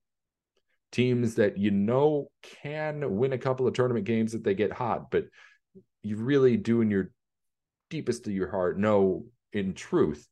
Teams 0.92 1.36
that 1.36 1.58
you 1.58 1.72
know 1.72 2.30
can 2.42 3.18
win 3.18 3.34
a 3.34 3.38
couple 3.38 3.68
of 3.68 3.74
tournament 3.74 4.06
games 4.06 4.34
if 4.34 4.44
they 4.44 4.56
get 4.56 4.72
hot, 4.72 5.12
but 5.12 5.26
you 6.02 6.18
really 6.18 6.58
do 6.58 6.82
in 6.82 6.90
your 6.90 7.12
deepest 7.90 8.28
of 8.28 8.34
your 8.34 8.50
heart 8.50 8.80
know 8.80 9.26
in 9.54 9.74
truth 9.74 10.28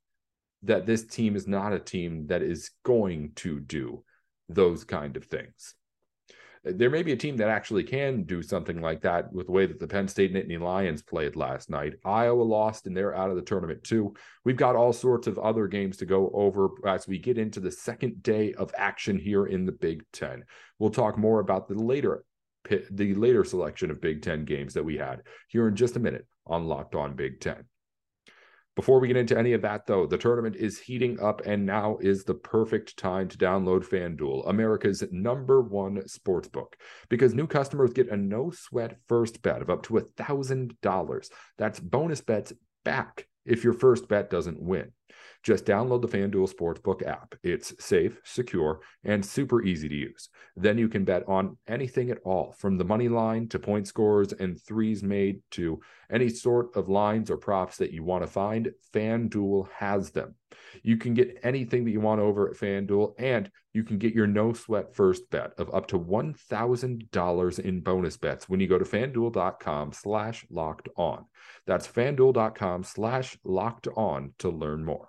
that 0.64 0.86
this 0.86 1.06
team 1.06 1.36
is 1.36 1.48
not 1.48 1.74
a 1.74 1.80
team 1.80 2.28
that 2.28 2.42
is 2.42 2.72
going 2.84 3.32
to 3.36 3.60
do 3.60 4.04
those 4.50 4.84
kind 4.84 5.18
of 5.18 5.26
things. 5.26 5.76
There 6.64 6.90
may 6.90 7.04
be 7.04 7.12
a 7.12 7.18
team 7.18 7.38
that 7.38 7.50
actually 7.50 7.84
can 7.84 8.24
do 8.24 8.42
something 8.42 8.82
like 8.82 9.02
that 9.02 9.32
with 9.32 9.48
the 9.48 9.52
way 9.52 9.66
that 9.66 9.80
the 9.80 9.88
Penn 9.88 10.08
State 10.08 10.34
Nittany 10.34 10.60
Lions 10.60 11.02
played 11.02 11.36
last 11.36 11.70
night. 11.70 11.94
Iowa 12.06 12.42
lost 12.42 12.88
and 12.88 12.96
they're 12.96 13.16
out 13.16 13.30
of 13.30 13.36
the 13.36 13.42
tournament 13.42 13.84
too. 13.84 14.14
We've 14.44 14.58
got 14.58 14.76
all 14.76 14.94
sorts 14.94 15.28
of 15.28 15.40
other 15.40 15.68
games 15.68 15.98
to 15.98 16.06
go 16.06 16.32
over 16.34 16.70
as 16.86 17.08
we 17.08 17.18
get 17.18 17.38
into 17.38 17.60
the 17.60 17.72
second 17.72 18.24
day 18.24 18.54
of 18.54 18.74
action 18.78 19.18
here 19.18 19.46
in 19.46 19.66
the 19.66 19.72
Big 19.72 20.04
Ten. 20.12 20.44
We'll 20.80 20.90
talk 20.90 21.18
more 21.18 21.40
about 21.40 21.68
the 21.68 21.76
later 21.76 22.24
the 22.92 23.14
later 23.14 23.46
selection 23.46 23.90
of 23.90 24.02
Big 24.02 24.22
Ten 24.22 24.44
games 24.44 24.74
that 24.74 24.84
we 24.84 24.98
had 24.98 25.22
here 25.48 25.68
in 25.68 25.76
just 25.76 25.96
a 25.96 26.00
minute 26.00 26.28
on 26.46 26.66
Locked 26.66 26.96
On 26.96 27.16
Big 27.16 27.40
Ten. 27.40 27.64
Before 28.78 29.00
we 29.00 29.08
get 29.08 29.18
into 29.18 29.36
any 29.36 29.54
of 29.54 29.64
that, 29.64 29.88
though, 29.88 30.06
the 30.06 30.20
tournament 30.20 30.56
is 30.56 30.80
heating 30.80 31.20
up, 31.20 31.42
and 31.48 31.66
now 31.66 31.98
is 32.00 32.24
the 32.24 32.36
perfect 32.36 32.96
time 32.96 33.28
to 33.28 33.36
download 33.36 33.84
FanDuel, 33.84 34.48
America's 34.48 35.04
number 35.12 35.64
one 35.64 36.08
sports 36.08 36.48
book, 36.48 36.78
because 37.10 37.34
new 37.34 37.48
customers 37.48 37.92
get 37.92 38.10
a 38.10 38.16
no 38.16 38.52
sweat 38.52 38.98
first 39.08 39.42
bet 39.42 39.64
of 39.64 39.72
up 39.72 39.82
to 39.82 39.96
$1,000. 39.96 41.30
That's 41.58 41.80
bonus 41.80 42.22
bets 42.22 42.54
back 42.86 43.26
if 43.48 43.64
your 43.64 43.74
first 43.74 44.08
bet 44.08 44.30
doesn't 44.30 44.62
win. 44.62 44.92
Just 45.48 45.64
download 45.64 46.02
the 46.02 46.10
FanDuel 46.10 46.54
Sportsbook 46.54 47.08
app. 47.08 47.34
It's 47.42 47.74
safe, 47.82 48.20
secure, 48.26 48.82
and 49.06 49.26
super 49.26 49.64
easy 49.64 49.88
to 49.88 49.96
use. 49.96 50.28
Then 50.58 50.78
you 50.78 50.90
can 50.90 51.06
bet 51.06 51.24
on 51.26 51.56
anything 51.70 52.10
at 52.10 52.18
all, 52.26 52.52
from 52.52 52.78
the 52.78 52.84
money 52.84 53.08
line 53.08 53.48
to 53.48 53.58
point 53.58 53.88
scores 53.88 54.34
and 54.34 54.62
threes 54.62 55.04
made 55.04 55.40
to 55.52 55.80
any 56.12 56.28
sort 56.28 56.76
of 56.76 56.90
lines 56.90 57.32
or 57.32 57.38
props 57.38 57.78
that 57.78 57.94
you 57.94 58.04
want 58.04 58.24
to 58.24 58.28
find. 58.28 58.74
FanDuel 58.94 59.70
has 59.72 60.12
them. 60.12 60.36
You 60.84 60.98
can 60.98 61.14
get 61.14 61.40
anything 61.44 61.86
that 61.86 61.92
you 61.92 62.02
want 62.02 62.20
over 62.20 62.50
at 62.50 62.58
FanDuel, 62.58 63.14
and 63.18 63.50
you 63.72 63.86
can 63.86 64.00
get 64.00 64.14
your 64.14 64.28
no 64.28 64.52
sweat 64.52 64.94
first 64.94 65.30
bet 65.30 65.54
of 65.58 65.74
up 65.74 65.88
to 65.88 65.98
$1,000 65.98 67.60
in 67.60 67.80
bonus 67.80 68.18
bets 68.18 68.50
when 68.50 68.60
you 68.60 68.68
go 68.68 68.78
to 68.78 68.84
fanduel.com 68.84 69.94
slash 69.94 70.46
locked 70.50 70.90
on. 70.98 71.24
That's 71.66 71.88
fanduel.com 71.88 72.84
slash 72.84 73.38
locked 73.46 73.88
on 73.96 74.34
to 74.40 74.50
learn 74.50 74.84
more. 74.84 75.08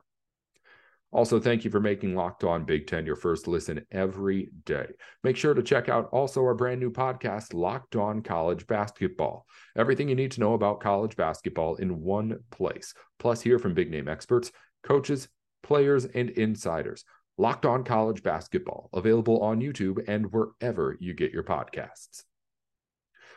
Also, 1.10 1.40
thank 1.40 1.64
you 1.64 1.70
for 1.70 1.80
making 1.80 2.14
Locked 2.14 2.44
On 2.44 2.64
Big 2.64 2.86
Ten 2.86 3.06
your 3.06 3.16
first 3.16 3.48
listen 3.48 3.80
every 3.90 4.50
day. 4.66 4.88
Make 5.24 5.38
sure 5.38 5.54
to 5.54 5.62
check 5.62 5.88
out 5.88 6.10
also 6.12 6.42
our 6.42 6.54
brand 6.54 6.80
new 6.80 6.90
podcast, 6.90 7.54
Locked 7.54 7.96
On 7.96 8.20
College 8.20 8.66
Basketball. 8.66 9.46
Everything 9.74 10.10
you 10.10 10.14
need 10.14 10.32
to 10.32 10.40
know 10.40 10.52
about 10.52 10.80
college 10.80 11.16
basketball 11.16 11.76
in 11.76 12.02
one 12.02 12.40
place. 12.50 12.92
Plus, 13.18 13.40
hear 13.40 13.58
from 13.58 13.72
big 13.72 13.90
name 13.90 14.06
experts, 14.06 14.52
coaches, 14.82 15.28
players, 15.62 16.04
and 16.04 16.28
insiders. 16.30 17.04
Locked 17.38 17.64
On 17.64 17.84
College 17.84 18.22
Basketball, 18.22 18.90
available 18.92 19.40
on 19.40 19.60
YouTube 19.60 20.06
and 20.08 20.30
wherever 20.30 20.94
you 21.00 21.14
get 21.14 21.32
your 21.32 21.44
podcasts. 21.44 22.24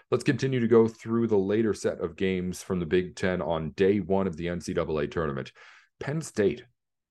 Let's 0.10 0.26
continue 0.26 0.60
to 0.60 0.68
go 0.68 0.90
through 0.90 1.28
the 1.28 1.38
later 1.38 1.74
set 1.74 2.02
of 2.02 2.18
games 2.18 2.62
from 2.62 2.82
the 2.82 2.86
Big 2.86 3.16
Ten 3.16 3.42
on 3.42 3.70
day 3.72 4.02
one 4.02 4.28
of 4.28 4.36
the 4.36 4.48
NCAA 4.48 5.10
tournament. 5.10 5.54
Penn 6.02 6.22
State 6.22 6.64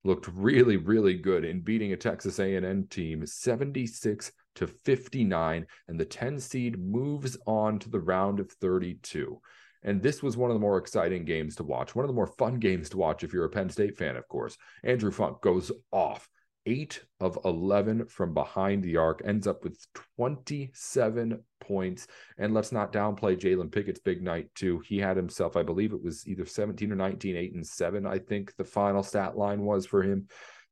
looked 0.04 0.28
really, 0.28 0.76
really 0.76 1.14
good 1.14 1.44
in 1.44 1.60
beating 1.60 1.92
a 1.92 1.96
Texas 1.96 2.38
A&M 2.38 2.86
team 2.88 3.26
76 3.26 4.32
to 4.56 4.66
59, 4.66 5.66
and 5.88 6.00
the 6.00 6.04
10 6.04 6.40
seed 6.40 6.78
moves 6.78 7.36
on 7.46 7.78
to 7.78 7.90
the 7.90 8.00
round 8.00 8.40
of 8.40 8.50
32. 8.52 9.40
And 9.82 10.02
this 10.02 10.22
was 10.22 10.36
one 10.36 10.50
of 10.50 10.54
the 10.54 10.60
more 10.60 10.78
exciting 10.78 11.24
games 11.24 11.56
to 11.56 11.62
watch, 11.62 11.94
one 11.94 12.04
of 12.04 12.08
the 12.08 12.14
more 12.14 12.26
fun 12.26 12.58
games 12.58 12.90
to 12.90 12.98
watch 12.98 13.24
if 13.24 13.32
you're 13.32 13.46
a 13.46 13.50
Penn 13.50 13.70
State 13.70 13.96
fan, 13.96 14.16
of 14.16 14.28
course. 14.28 14.56
Andrew 14.84 15.10
Funk 15.10 15.40
goes 15.40 15.72
off 15.90 16.28
eight 16.66 17.02
of 17.20 17.38
11 17.44 18.06
from 18.06 18.34
behind 18.34 18.82
the 18.82 18.96
arc, 18.96 19.22
ends 19.24 19.46
up 19.46 19.64
with 19.64 19.78
27 20.16 21.42
points. 21.60 22.06
And 22.38 22.54
let's 22.54 22.72
not 22.72 22.92
downplay 22.92 23.38
Jalen 23.38 23.72
Pickett's 23.72 24.00
big 24.00 24.22
night, 24.22 24.48
too. 24.54 24.80
He 24.86 24.98
had 24.98 25.16
himself, 25.16 25.56
I 25.56 25.62
believe 25.62 25.92
it 25.92 26.02
was 26.02 26.26
either 26.28 26.46
17 26.46 26.92
or 26.92 26.96
19, 26.96 27.36
8 27.36 27.54
and 27.54 27.66
7, 27.66 28.06
I 28.06 28.18
think 28.18 28.54
the 28.56 28.64
final 28.64 29.02
stat 29.02 29.36
line 29.36 29.62
was 29.62 29.86
for 29.86 30.02
him. 30.02 30.28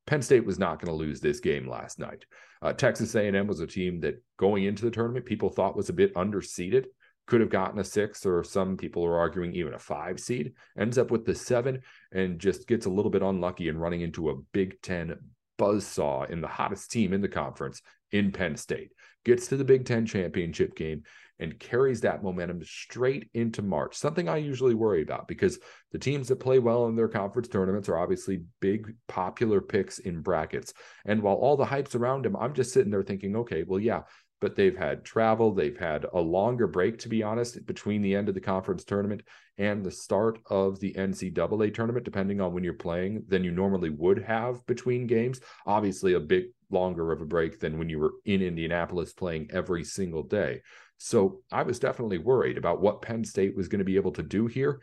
Penn 0.06 0.22
State 0.22 0.46
was 0.46 0.58
not 0.58 0.80
going 0.80 0.90
to 0.90 1.04
lose 1.04 1.20
this 1.20 1.40
game 1.40 1.68
last 1.68 1.98
night. 1.98 2.24
Uh, 2.62 2.72
Texas 2.72 3.14
A&M 3.14 3.46
was 3.46 3.60
a 3.60 3.66
team 3.66 4.00
that 4.00 4.22
going 4.38 4.64
into 4.64 4.84
the 4.84 4.90
tournament 4.90 5.26
people 5.26 5.50
thought 5.50 5.76
was 5.76 5.90
a 5.90 5.92
bit 5.92 6.14
underseeded 6.14 6.86
could 7.28 7.40
have 7.42 7.50
gotten 7.50 7.78
a 7.78 7.84
six, 7.84 8.24
or 8.24 8.42
some 8.42 8.76
people 8.76 9.04
are 9.04 9.18
arguing 9.18 9.54
even 9.54 9.74
a 9.74 9.78
five 9.78 10.18
seed, 10.18 10.54
ends 10.78 10.96
up 10.96 11.10
with 11.10 11.26
the 11.26 11.34
seven 11.34 11.82
and 12.10 12.40
just 12.40 12.66
gets 12.66 12.86
a 12.86 12.90
little 12.90 13.10
bit 13.10 13.22
unlucky 13.22 13.68
and 13.68 13.80
running 13.80 14.00
into 14.00 14.30
a 14.30 14.36
Big 14.52 14.80
Ten 14.80 15.14
buzzsaw 15.58 16.30
in 16.30 16.40
the 16.40 16.48
hottest 16.48 16.90
team 16.90 17.12
in 17.12 17.20
the 17.20 17.28
conference 17.28 17.82
in 18.12 18.32
Penn 18.32 18.56
State, 18.56 18.92
gets 19.24 19.48
to 19.48 19.56
the 19.56 19.64
Big 19.64 19.84
Ten 19.84 20.06
championship 20.06 20.74
game 20.74 21.02
and 21.40 21.58
carries 21.58 22.00
that 22.00 22.22
momentum 22.22 22.62
straight 22.64 23.30
into 23.34 23.62
March. 23.62 23.96
Something 23.96 24.28
I 24.28 24.38
usually 24.38 24.74
worry 24.74 25.02
about 25.02 25.28
because 25.28 25.58
the 25.92 25.98
teams 25.98 26.28
that 26.28 26.40
play 26.40 26.58
well 26.58 26.88
in 26.88 26.96
their 26.96 27.08
conference 27.08 27.48
tournaments 27.48 27.88
are 27.88 27.98
obviously 27.98 28.42
big, 28.60 28.94
popular 29.06 29.60
picks 29.60 29.98
in 30.00 30.20
brackets. 30.20 30.72
And 31.04 31.22
while 31.22 31.36
all 31.36 31.56
the 31.56 31.64
hype's 31.64 31.94
around 31.94 32.24
them, 32.24 32.36
I'm 32.36 32.54
just 32.54 32.72
sitting 32.72 32.90
there 32.90 33.04
thinking, 33.04 33.36
okay, 33.36 33.62
well, 33.62 33.78
yeah, 33.78 34.02
but 34.40 34.54
they've 34.54 34.76
had 34.76 35.04
travel. 35.04 35.52
They've 35.52 35.76
had 35.76 36.06
a 36.12 36.20
longer 36.20 36.66
break, 36.66 36.98
to 36.98 37.08
be 37.08 37.22
honest, 37.22 37.64
between 37.66 38.02
the 38.02 38.14
end 38.14 38.28
of 38.28 38.34
the 38.34 38.40
conference 38.40 38.84
tournament 38.84 39.22
and 39.56 39.84
the 39.84 39.90
start 39.90 40.38
of 40.48 40.78
the 40.78 40.94
NCAA 40.94 41.74
tournament, 41.74 42.04
depending 42.04 42.40
on 42.40 42.52
when 42.52 42.62
you're 42.62 42.74
playing, 42.74 43.24
than 43.26 43.42
you 43.42 43.50
normally 43.50 43.90
would 43.90 44.22
have 44.22 44.64
between 44.66 45.06
games. 45.06 45.40
Obviously, 45.66 46.14
a 46.14 46.20
bit 46.20 46.52
longer 46.70 47.10
of 47.10 47.20
a 47.20 47.26
break 47.26 47.58
than 47.58 47.78
when 47.78 47.88
you 47.88 47.98
were 47.98 48.12
in 48.24 48.42
Indianapolis 48.42 49.12
playing 49.12 49.48
every 49.52 49.82
single 49.82 50.22
day. 50.22 50.62
So 50.98 51.40
I 51.50 51.62
was 51.62 51.78
definitely 51.78 52.18
worried 52.18 52.58
about 52.58 52.80
what 52.80 53.02
Penn 53.02 53.24
State 53.24 53.56
was 53.56 53.68
going 53.68 53.78
to 53.80 53.84
be 53.84 53.96
able 53.96 54.12
to 54.12 54.22
do 54.22 54.46
here. 54.46 54.80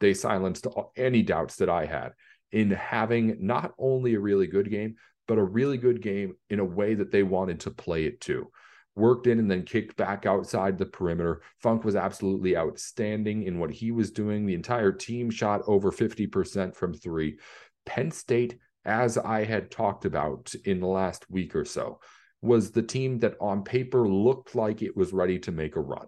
They 0.00 0.14
silenced 0.14 0.66
any 0.96 1.22
doubts 1.22 1.56
that 1.56 1.68
I 1.68 1.86
had 1.86 2.12
in 2.52 2.70
having 2.70 3.36
not 3.40 3.74
only 3.78 4.14
a 4.14 4.20
really 4.20 4.46
good 4.46 4.70
game, 4.70 4.96
but 5.26 5.38
a 5.38 5.44
really 5.44 5.76
good 5.76 6.00
game 6.00 6.36
in 6.48 6.60
a 6.60 6.64
way 6.64 6.94
that 6.94 7.10
they 7.10 7.22
wanted 7.22 7.60
to 7.60 7.70
play 7.70 8.04
it 8.04 8.20
too 8.20 8.50
worked 8.98 9.26
in 9.26 9.38
and 9.38 9.50
then 9.50 9.62
kicked 9.62 9.96
back 9.96 10.26
outside 10.26 10.76
the 10.76 10.86
perimeter. 10.86 11.42
Funk 11.60 11.84
was 11.84 11.96
absolutely 11.96 12.56
outstanding 12.56 13.44
in 13.44 13.58
what 13.58 13.70
he 13.70 13.90
was 13.90 14.10
doing. 14.10 14.44
The 14.44 14.54
entire 14.54 14.92
team 14.92 15.30
shot 15.30 15.62
over 15.66 15.90
50% 15.90 16.74
from 16.74 16.94
three. 16.94 17.38
Penn 17.86 18.10
State, 18.10 18.58
as 18.84 19.16
I 19.16 19.44
had 19.44 19.70
talked 19.70 20.04
about 20.04 20.52
in 20.64 20.80
the 20.80 20.86
last 20.86 21.30
week 21.30 21.54
or 21.54 21.64
so, 21.64 22.00
was 22.42 22.70
the 22.70 22.82
team 22.82 23.18
that 23.20 23.36
on 23.40 23.64
paper 23.64 24.08
looked 24.08 24.54
like 24.54 24.82
it 24.82 24.96
was 24.96 25.12
ready 25.12 25.38
to 25.40 25.52
make 25.52 25.76
a 25.76 25.80
run. 25.80 26.06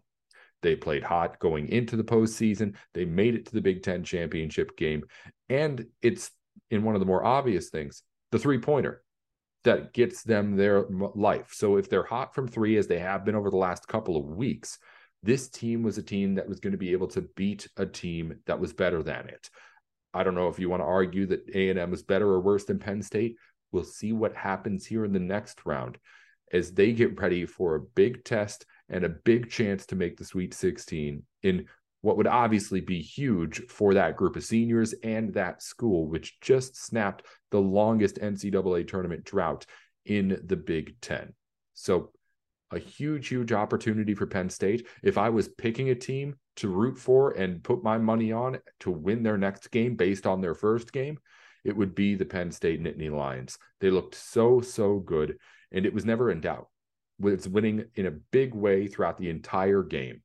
They 0.62 0.76
played 0.76 1.02
hot 1.02 1.38
going 1.38 1.68
into 1.68 1.96
the 1.96 2.04
postseason. 2.04 2.76
They 2.92 3.04
made 3.04 3.34
it 3.34 3.46
to 3.46 3.52
the 3.52 3.62
Big 3.62 3.82
Ten 3.82 4.04
championship 4.04 4.76
game. 4.76 5.04
And 5.48 5.86
it's 6.02 6.30
in 6.70 6.82
one 6.84 6.94
of 6.94 7.00
the 7.00 7.06
more 7.06 7.24
obvious 7.24 7.70
things 7.70 8.02
the 8.30 8.38
three 8.38 8.58
pointer 8.58 9.02
that 9.64 9.92
gets 9.92 10.22
them 10.22 10.56
their 10.56 10.84
life. 11.14 11.50
So 11.52 11.76
if 11.76 11.88
they're 11.90 12.02
hot 12.02 12.34
from 12.34 12.48
three, 12.48 12.76
as 12.76 12.86
they 12.86 12.98
have 12.98 13.24
been 13.24 13.34
over 13.34 13.50
the 13.50 13.56
last 13.56 13.86
couple 13.86 14.16
of 14.16 14.24
weeks, 14.24 14.78
this 15.22 15.48
team 15.48 15.82
was 15.82 15.98
a 15.98 16.02
team 16.02 16.34
that 16.36 16.48
was 16.48 16.60
going 16.60 16.72
to 16.72 16.78
be 16.78 16.92
able 16.92 17.08
to 17.08 17.22
beat 17.36 17.68
a 17.76 17.84
team 17.84 18.36
that 18.46 18.58
was 18.58 18.72
better 18.72 19.02
than 19.02 19.28
it. 19.28 19.50
I 20.14 20.24
don't 20.24 20.34
know 20.34 20.48
if 20.48 20.58
you 20.58 20.70
want 20.70 20.80
to 20.80 20.86
argue 20.86 21.26
that 21.26 21.48
A&M 21.54 21.92
is 21.92 22.02
better 22.02 22.26
or 22.26 22.40
worse 22.40 22.64
than 22.64 22.78
Penn 22.78 23.02
State. 23.02 23.36
We'll 23.70 23.84
see 23.84 24.12
what 24.12 24.34
happens 24.34 24.86
here 24.86 25.04
in 25.04 25.12
the 25.12 25.20
next 25.20 25.64
round 25.64 25.98
as 26.52 26.72
they 26.72 26.92
get 26.92 27.20
ready 27.20 27.46
for 27.46 27.76
a 27.76 27.80
big 27.80 28.24
test 28.24 28.66
and 28.88 29.04
a 29.04 29.08
big 29.08 29.50
chance 29.50 29.86
to 29.86 29.96
make 29.96 30.16
the 30.16 30.24
Sweet 30.24 30.52
16 30.52 31.22
in 31.42 31.66
what 32.02 32.16
would 32.16 32.26
obviously 32.26 32.80
be 32.80 33.00
huge 33.00 33.62
for 33.68 33.94
that 33.94 34.16
group 34.16 34.36
of 34.36 34.44
seniors 34.44 34.94
and 35.02 35.34
that 35.34 35.62
school, 35.62 36.06
which 36.06 36.40
just 36.40 36.76
snapped 36.76 37.26
the 37.50 37.60
longest 37.60 38.16
NCAA 38.16 38.88
tournament 38.88 39.24
drought 39.24 39.66
in 40.06 40.40
the 40.44 40.56
Big 40.56 41.00
Ten. 41.00 41.34
So, 41.74 42.12
a 42.72 42.78
huge, 42.78 43.28
huge 43.28 43.52
opportunity 43.52 44.14
for 44.14 44.26
Penn 44.26 44.48
State. 44.48 44.86
If 45.02 45.18
I 45.18 45.28
was 45.28 45.48
picking 45.48 45.90
a 45.90 45.94
team 45.94 46.36
to 46.56 46.68
root 46.68 46.98
for 46.98 47.32
and 47.32 47.62
put 47.64 47.82
my 47.82 47.98
money 47.98 48.30
on 48.30 48.58
to 48.80 48.92
win 48.92 49.24
their 49.24 49.36
next 49.36 49.72
game 49.72 49.96
based 49.96 50.24
on 50.24 50.40
their 50.40 50.54
first 50.54 50.92
game, 50.92 51.18
it 51.64 51.76
would 51.76 51.94
be 51.94 52.14
the 52.14 52.24
Penn 52.24 52.52
State 52.52 52.82
Nittany 52.82 53.10
Lions. 53.10 53.58
They 53.80 53.90
looked 53.90 54.14
so, 54.14 54.60
so 54.60 54.98
good, 54.98 55.38
and 55.72 55.84
it 55.84 55.92
was 55.92 56.04
never 56.04 56.30
in 56.30 56.40
doubt. 56.40 56.68
It's 57.22 57.46
winning 57.46 57.84
in 57.96 58.06
a 58.06 58.12
big 58.12 58.54
way 58.54 58.86
throughout 58.86 59.18
the 59.18 59.30
entire 59.30 59.82
game, 59.82 60.22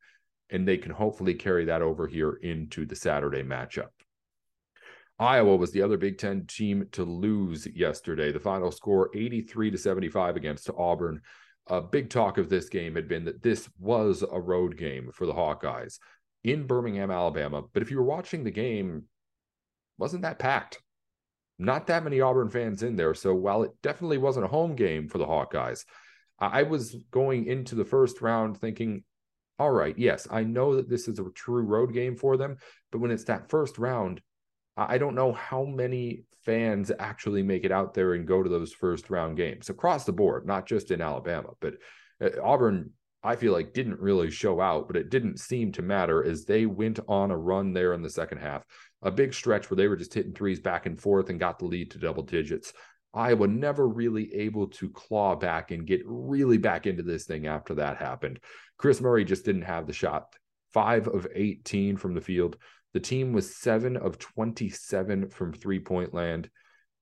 and 0.49 0.67
they 0.67 0.77
can 0.77 0.91
hopefully 0.91 1.33
carry 1.33 1.65
that 1.65 1.81
over 1.81 2.07
here 2.07 2.33
into 2.41 2.85
the 2.85 2.95
Saturday 2.95 3.43
matchup. 3.43 3.89
Iowa 5.17 5.55
was 5.55 5.71
the 5.71 5.81
other 5.81 5.97
Big 5.97 6.17
Ten 6.17 6.45
team 6.45 6.87
to 6.91 7.03
lose 7.03 7.67
yesterday. 7.73 8.31
The 8.31 8.39
final 8.39 8.71
score 8.71 9.09
83 9.15 9.71
to 9.71 9.77
75 9.77 10.35
against 10.35 10.69
Auburn. 10.77 11.21
A 11.67 11.81
big 11.81 12.09
talk 12.09 12.37
of 12.37 12.49
this 12.49 12.69
game 12.69 12.95
had 12.95 13.07
been 13.07 13.25
that 13.25 13.41
this 13.41 13.69
was 13.79 14.23
a 14.29 14.39
road 14.39 14.77
game 14.77 15.09
for 15.13 15.25
the 15.25 15.33
Hawkeyes 15.33 15.99
in 16.43 16.67
Birmingham, 16.67 17.11
Alabama. 17.11 17.63
But 17.73 17.81
if 17.81 17.89
you 17.89 17.97
were 17.97 18.03
watching 18.03 18.43
the 18.43 18.51
game, 18.51 19.05
wasn't 19.97 20.23
that 20.23 20.37
packed? 20.37 20.81
Not 21.57 21.87
that 21.87 22.03
many 22.03 22.19
Auburn 22.19 22.49
fans 22.49 22.83
in 22.83 22.97
there. 22.97 23.13
So 23.13 23.33
while 23.33 23.63
it 23.63 23.71
definitely 23.81 24.17
wasn't 24.17 24.45
a 24.45 24.49
home 24.49 24.75
game 24.75 25.07
for 25.07 25.17
the 25.17 25.25
Hawkeyes, 25.25 25.85
I 26.37 26.63
was 26.63 26.95
going 27.11 27.45
into 27.45 27.75
the 27.75 27.85
first 27.85 28.21
round 28.21 28.57
thinking, 28.59 29.03
all 29.57 29.71
right, 29.71 29.97
yes, 29.97 30.27
I 30.29 30.43
know 30.43 30.75
that 30.75 30.89
this 30.89 31.07
is 31.07 31.19
a 31.19 31.29
true 31.33 31.63
road 31.63 31.93
game 31.93 32.15
for 32.15 32.37
them, 32.37 32.57
but 32.91 32.99
when 32.99 33.11
it's 33.11 33.23
that 33.25 33.49
first 33.49 33.77
round, 33.77 34.21
I 34.77 34.97
don't 34.97 35.15
know 35.15 35.31
how 35.31 35.63
many 35.63 36.23
fans 36.43 36.91
actually 36.99 37.41
make 37.43 37.63
it 37.63 37.71
out 37.71 37.93
there 37.93 38.13
and 38.13 38.27
go 38.27 38.43
to 38.43 38.49
those 38.49 38.73
first 38.73 39.09
round 39.09 39.37
games 39.37 39.69
across 39.69 40.03
the 40.03 40.11
board, 40.11 40.45
not 40.45 40.65
just 40.65 40.91
in 40.91 41.01
Alabama, 41.01 41.51
but 41.61 41.75
uh, 42.21 42.29
Auburn. 42.43 42.91
I 43.23 43.35
feel 43.35 43.53
like 43.53 43.73
didn't 43.73 43.99
really 43.99 44.29
show 44.29 44.61
out, 44.61 44.85
but 44.85 44.95
it 44.95 45.09
didn't 45.09 45.39
seem 45.39 45.71
to 45.71 45.81
matter 45.81 46.23
as 46.23 46.45
they 46.45 46.67
went 46.67 46.99
on 47.07 47.31
a 47.31 47.37
run 47.37 47.73
there 47.73 47.93
in 47.93 48.03
the 48.03 48.09
second 48.09 48.37
half. 48.37 48.63
A 49.01 49.09
big 49.09 49.33
stretch 49.33 49.67
where 49.67 49.75
they 49.75 49.87
were 49.87 49.95
just 49.95 50.13
hitting 50.13 50.35
threes 50.35 50.59
back 50.59 50.85
and 50.85 51.01
forth 51.01 51.31
and 51.31 51.39
got 51.39 51.57
the 51.57 51.65
lead 51.65 51.89
to 51.91 51.97
double 51.97 52.21
digits. 52.21 52.71
Iowa 53.15 53.47
never 53.47 53.87
really 53.87 54.33
able 54.35 54.67
to 54.67 54.89
claw 54.89 55.35
back 55.35 55.71
and 55.71 55.87
get 55.87 56.01
really 56.05 56.57
back 56.57 56.85
into 56.85 57.01
this 57.01 57.25
thing 57.25 57.47
after 57.47 57.75
that 57.75 57.97
happened. 57.97 58.39
Kris 58.77 58.99
Murray 58.99 59.23
just 59.23 59.45
didn't 59.45 59.61
have 59.61 59.87
the 59.87 59.93
shot. 59.93 60.35
Five 60.73 61.07
of 61.07 61.25
18 61.33 61.95
from 61.95 62.13
the 62.13 62.21
field, 62.21 62.57
the 62.93 62.99
team 62.99 63.31
was 63.31 63.55
seven 63.55 63.95
of 63.95 64.17
27 64.19 65.29
from 65.29 65.53
three 65.53 65.79
point 65.79 66.13
land. 66.13 66.49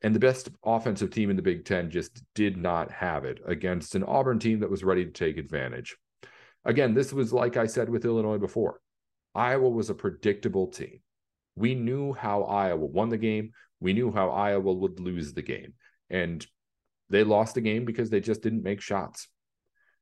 And 0.03 0.13
the 0.13 0.19
best 0.19 0.49
offensive 0.63 1.11
team 1.11 1.29
in 1.29 1.35
the 1.35 1.41
Big 1.41 1.65
Ten 1.65 1.89
just 1.89 2.23
did 2.35 2.57
not 2.57 2.91
have 2.91 3.23
it 3.25 3.39
against 3.45 3.95
an 3.95 4.03
Auburn 4.03 4.37
team 4.37 4.59
that 4.59 4.69
was 4.69 4.83
ready 4.83 5.05
to 5.05 5.11
take 5.11 5.37
advantage. 5.37 5.95
Again, 6.65 6.93
this 6.93 7.13
was 7.13 7.33
like 7.33 7.57
I 7.57 7.65
said 7.65 7.89
with 7.89 8.05
Illinois 8.05 8.37
before 8.37 8.81
Iowa 9.33 9.69
was 9.69 9.89
a 9.89 9.95
predictable 9.95 10.67
team. 10.67 10.99
We 11.55 11.73
knew 11.73 12.13
how 12.13 12.43
Iowa 12.43 12.85
won 12.85 13.09
the 13.09 13.17
game, 13.17 13.51
we 13.79 13.93
knew 13.93 14.11
how 14.11 14.29
Iowa 14.29 14.73
would 14.73 14.99
lose 14.99 15.33
the 15.33 15.41
game. 15.41 15.73
And 16.09 16.45
they 17.09 17.23
lost 17.23 17.55
the 17.55 17.61
game 17.61 17.85
because 17.85 18.09
they 18.09 18.21
just 18.21 18.41
didn't 18.41 18.63
make 18.63 18.81
shots. 18.81 19.27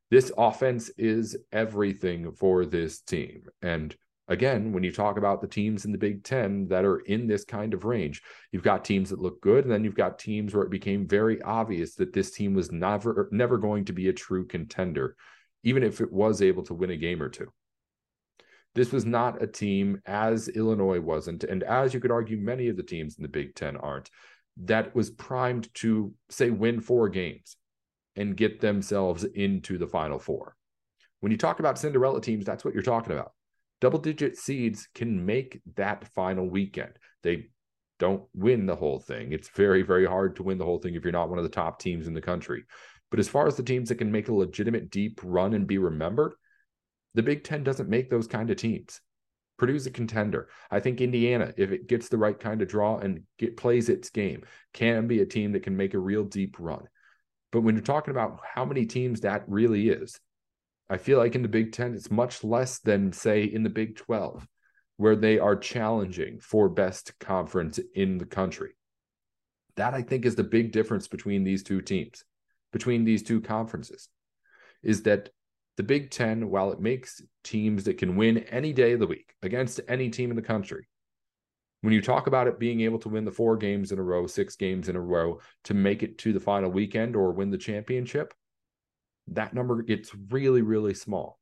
This 0.10 0.32
offense 0.38 0.90
is 0.98 1.38
everything 1.52 2.32
for 2.34 2.66
this 2.66 3.00
team. 3.00 3.44
And 3.62 3.96
again, 4.28 4.72
when 4.72 4.84
you 4.84 4.92
talk 4.92 5.18
about 5.18 5.42
the 5.42 5.48
teams 5.48 5.86
in 5.86 5.92
the 5.92 5.98
Big 5.98 6.24
Ten 6.24 6.68
that 6.68 6.86
are 6.86 7.00
in 7.00 7.28
this 7.28 7.46
kind 7.46 7.74
of 7.74 7.86
range, 7.86 8.22
you've 8.52 8.64
got 8.64 8.86
teams 8.86 9.10
that 9.10 9.22
look 9.22 9.42
good, 9.42 9.64
and 9.64 9.74
then 9.74 9.84
you've 9.84 9.96
got 9.96 10.20
teams 10.20 10.54
where 10.54 10.64
it 10.64 10.70
became 10.70 11.08
very 11.08 11.42
obvious 11.42 11.96
that 11.96 12.14
this 12.14 12.32
team 12.32 12.54
was 12.54 12.72
never 12.72 13.30
never 13.32 13.58
going 13.58 13.86
to 13.86 13.94
be 13.94 14.10
a 14.10 14.14
true 14.14 14.46
contender, 14.46 15.16
even 15.64 15.84
if 15.84 16.02
it 16.02 16.12
was 16.12 16.42
able 16.42 16.64
to 16.64 16.74
win 16.74 16.92
a 16.92 16.98
game 16.98 17.22
or 17.22 17.30
two. 17.30 17.48
This 18.74 18.94
was 18.94 19.06
not 19.06 19.42
a 19.42 19.48
team 19.48 20.02
as 20.06 20.48
Illinois 20.48 21.02
wasn't, 21.02 21.44
and 21.44 21.64
as 21.64 21.94
you 21.94 22.00
could 22.00 22.12
argue, 22.12 22.38
many 22.38 22.70
of 22.70 22.78
the 22.78 22.84
teams 22.84 23.18
in 23.18 23.24
the 23.24 23.30
Big 23.30 23.54
Ten 23.56 23.76
aren't, 23.76 24.10
that 24.66 24.96
was 24.96 25.10
primed 25.10 25.74
to 25.76 26.14
say 26.30 26.50
win 26.50 26.82
four 26.82 27.10
games 27.10 27.56
and 28.16 28.38
get 28.38 28.60
themselves 28.60 29.24
into 29.24 29.78
the 29.78 29.88
final 29.88 30.20
four. 30.20 30.56
When 31.22 31.32
you 31.32 31.38
talk 31.38 31.60
about 31.60 31.80
Cinderella 31.80 32.22
teams, 32.22 32.46
that's 32.46 32.66
what 32.66 32.74
you're 32.74 32.84
talking 32.84 33.14
about 33.14 33.32
double 33.82 34.00
digit 34.00 34.38
seeds 34.38 34.88
can 34.94 35.26
make 35.26 35.60
that 35.76 36.08
final 36.14 36.48
weekend. 36.48 36.94
They 37.24 37.48
don't 38.00 38.24
win 38.34 38.66
the 38.66 38.76
whole 38.76 39.00
thing. 39.00 39.34
It's 39.34 39.50
very, 39.50 39.82
very 39.82 40.06
hard 40.06 40.36
to 40.38 40.44
win 40.44 40.58
the 40.58 40.66
whole 40.66 40.80
thing 40.80 40.96
if 40.96 41.04
you're 41.04 41.12
not 41.12 41.30
one 41.30 41.40
of 41.40 41.44
the 41.44 41.50
top 41.50 41.80
teams 41.80 42.08
in 42.08 42.14
the 42.14 42.22
country. 42.22 42.64
But 43.10 43.20
as 43.20 43.28
far 43.28 43.48
as 43.48 43.58
the 43.58 43.64
teams 43.64 43.90
that 43.90 43.96
can 43.96 44.12
make 44.12 44.30
a 44.30 44.34
legitimate 44.34 44.90
deep 44.90 45.20
run 45.24 45.54
and 45.54 45.68
be 45.68 45.78
remembered, 45.78 46.34
the 47.14 47.24
Big 47.24 47.44
Ten 47.44 47.64
doesn't 47.64 47.90
make 47.90 48.10
those 48.10 48.28
kind 48.28 48.50
of 48.50 48.58
teams. 48.58 49.02
Purdue's 49.62 49.86
a 49.86 49.92
contender. 49.92 50.50
I 50.72 50.80
think 50.80 51.02
Indiana, 51.02 51.54
if 51.56 51.72
it 51.72 51.88
gets 51.88 52.10
the 52.10 52.18
right 52.18 52.40
kind 52.40 52.64
of 52.64 52.68
draw 52.68 52.98
and 52.98 53.22
get, 53.38 53.58
plays 53.58 53.90
its 53.90 54.10
game, 54.10 54.42
can 54.74 55.06
be 55.06 55.22
a 55.22 55.26
team 55.28 55.52
that 55.52 55.62
can 55.62 55.78
make 55.78 55.94
a 55.94 56.00
real 56.00 56.24
deep 56.24 56.56
run. 56.58 56.88
But 57.52 57.62
when 57.62 57.76
you're 57.76 57.84
talking 57.84 58.10
about 58.10 58.40
how 58.56 58.66
many 58.66 58.88
teams 58.88 59.22
that 59.22 59.44
really 59.48 59.90
is, 59.90 60.20
I 60.90 60.98
feel 60.98 61.20
like 61.20 61.36
in 61.36 61.44
the 61.44 61.48
Big 61.48 61.74
Ten, 61.74 61.94
it's 61.94 62.10
much 62.10 62.44
less 62.44 62.80
than, 62.80 63.14
say, 63.14 63.44
in 63.44 63.62
the 63.62 63.70
Big 63.70 63.98
12, 63.98 64.48
where 64.98 65.16
they 65.16 65.38
are 65.38 65.56
challenging 65.56 66.40
for 66.40 66.68
best 66.68 67.14
conference 67.20 67.80
in 67.94 68.18
the 68.18 68.26
country. 68.26 68.72
That 69.76 69.94
I 69.94 70.02
think 70.02 70.26
is 70.26 70.34
the 70.34 70.44
big 70.44 70.72
difference 70.72 71.08
between 71.08 71.44
these 71.44 71.62
two 71.62 71.82
teams, 71.82 72.24
between 72.74 73.06
these 73.06 73.22
two 73.22 73.42
conferences, 73.42 74.10
is 74.82 75.04
that 75.04 75.30
the 75.82 75.88
Big 75.88 76.12
Ten, 76.12 76.52
while 76.52 76.72
it 76.72 76.80
makes 76.80 77.24
teams 77.44 77.86
that 77.86 77.98
can 77.98 78.16
win 78.16 78.38
any 78.52 78.72
day 78.72 78.92
of 78.92 79.00
the 79.00 79.08
week 79.08 79.34
against 79.42 79.80
any 79.88 80.12
team 80.12 80.30
in 80.30 80.36
the 80.36 80.42
country, 80.44 80.88
when 81.82 81.92
you 81.92 82.04
talk 82.04 82.28
about 82.28 82.46
it 82.46 82.60
being 82.60 82.82
able 82.82 83.00
to 83.00 83.10
win 83.10 83.26
the 83.26 83.32
four 83.32 83.58
games 83.58 83.92
in 83.92 83.98
a 83.98 84.04
row, 84.04 84.28
six 84.28 84.56
games 84.56 84.90
in 84.90 84.96
a 84.96 85.02
row 85.02 85.40
to 85.64 85.74
make 85.74 86.04
it 86.04 86.20
to 86.20 86.34
the 86.34 86.40
final 86.40 86.70
weekend 86.70 87.16
or 87.16 87.32
win 87.32 87.50
the 87.50 87.58
championship, 87.58 88.32
that 89.30 89.56
number 89.56 89.82
gets 89.82 90.12
really, 90.30 90.62
really 90.62 90.94
small. 90.94 91.40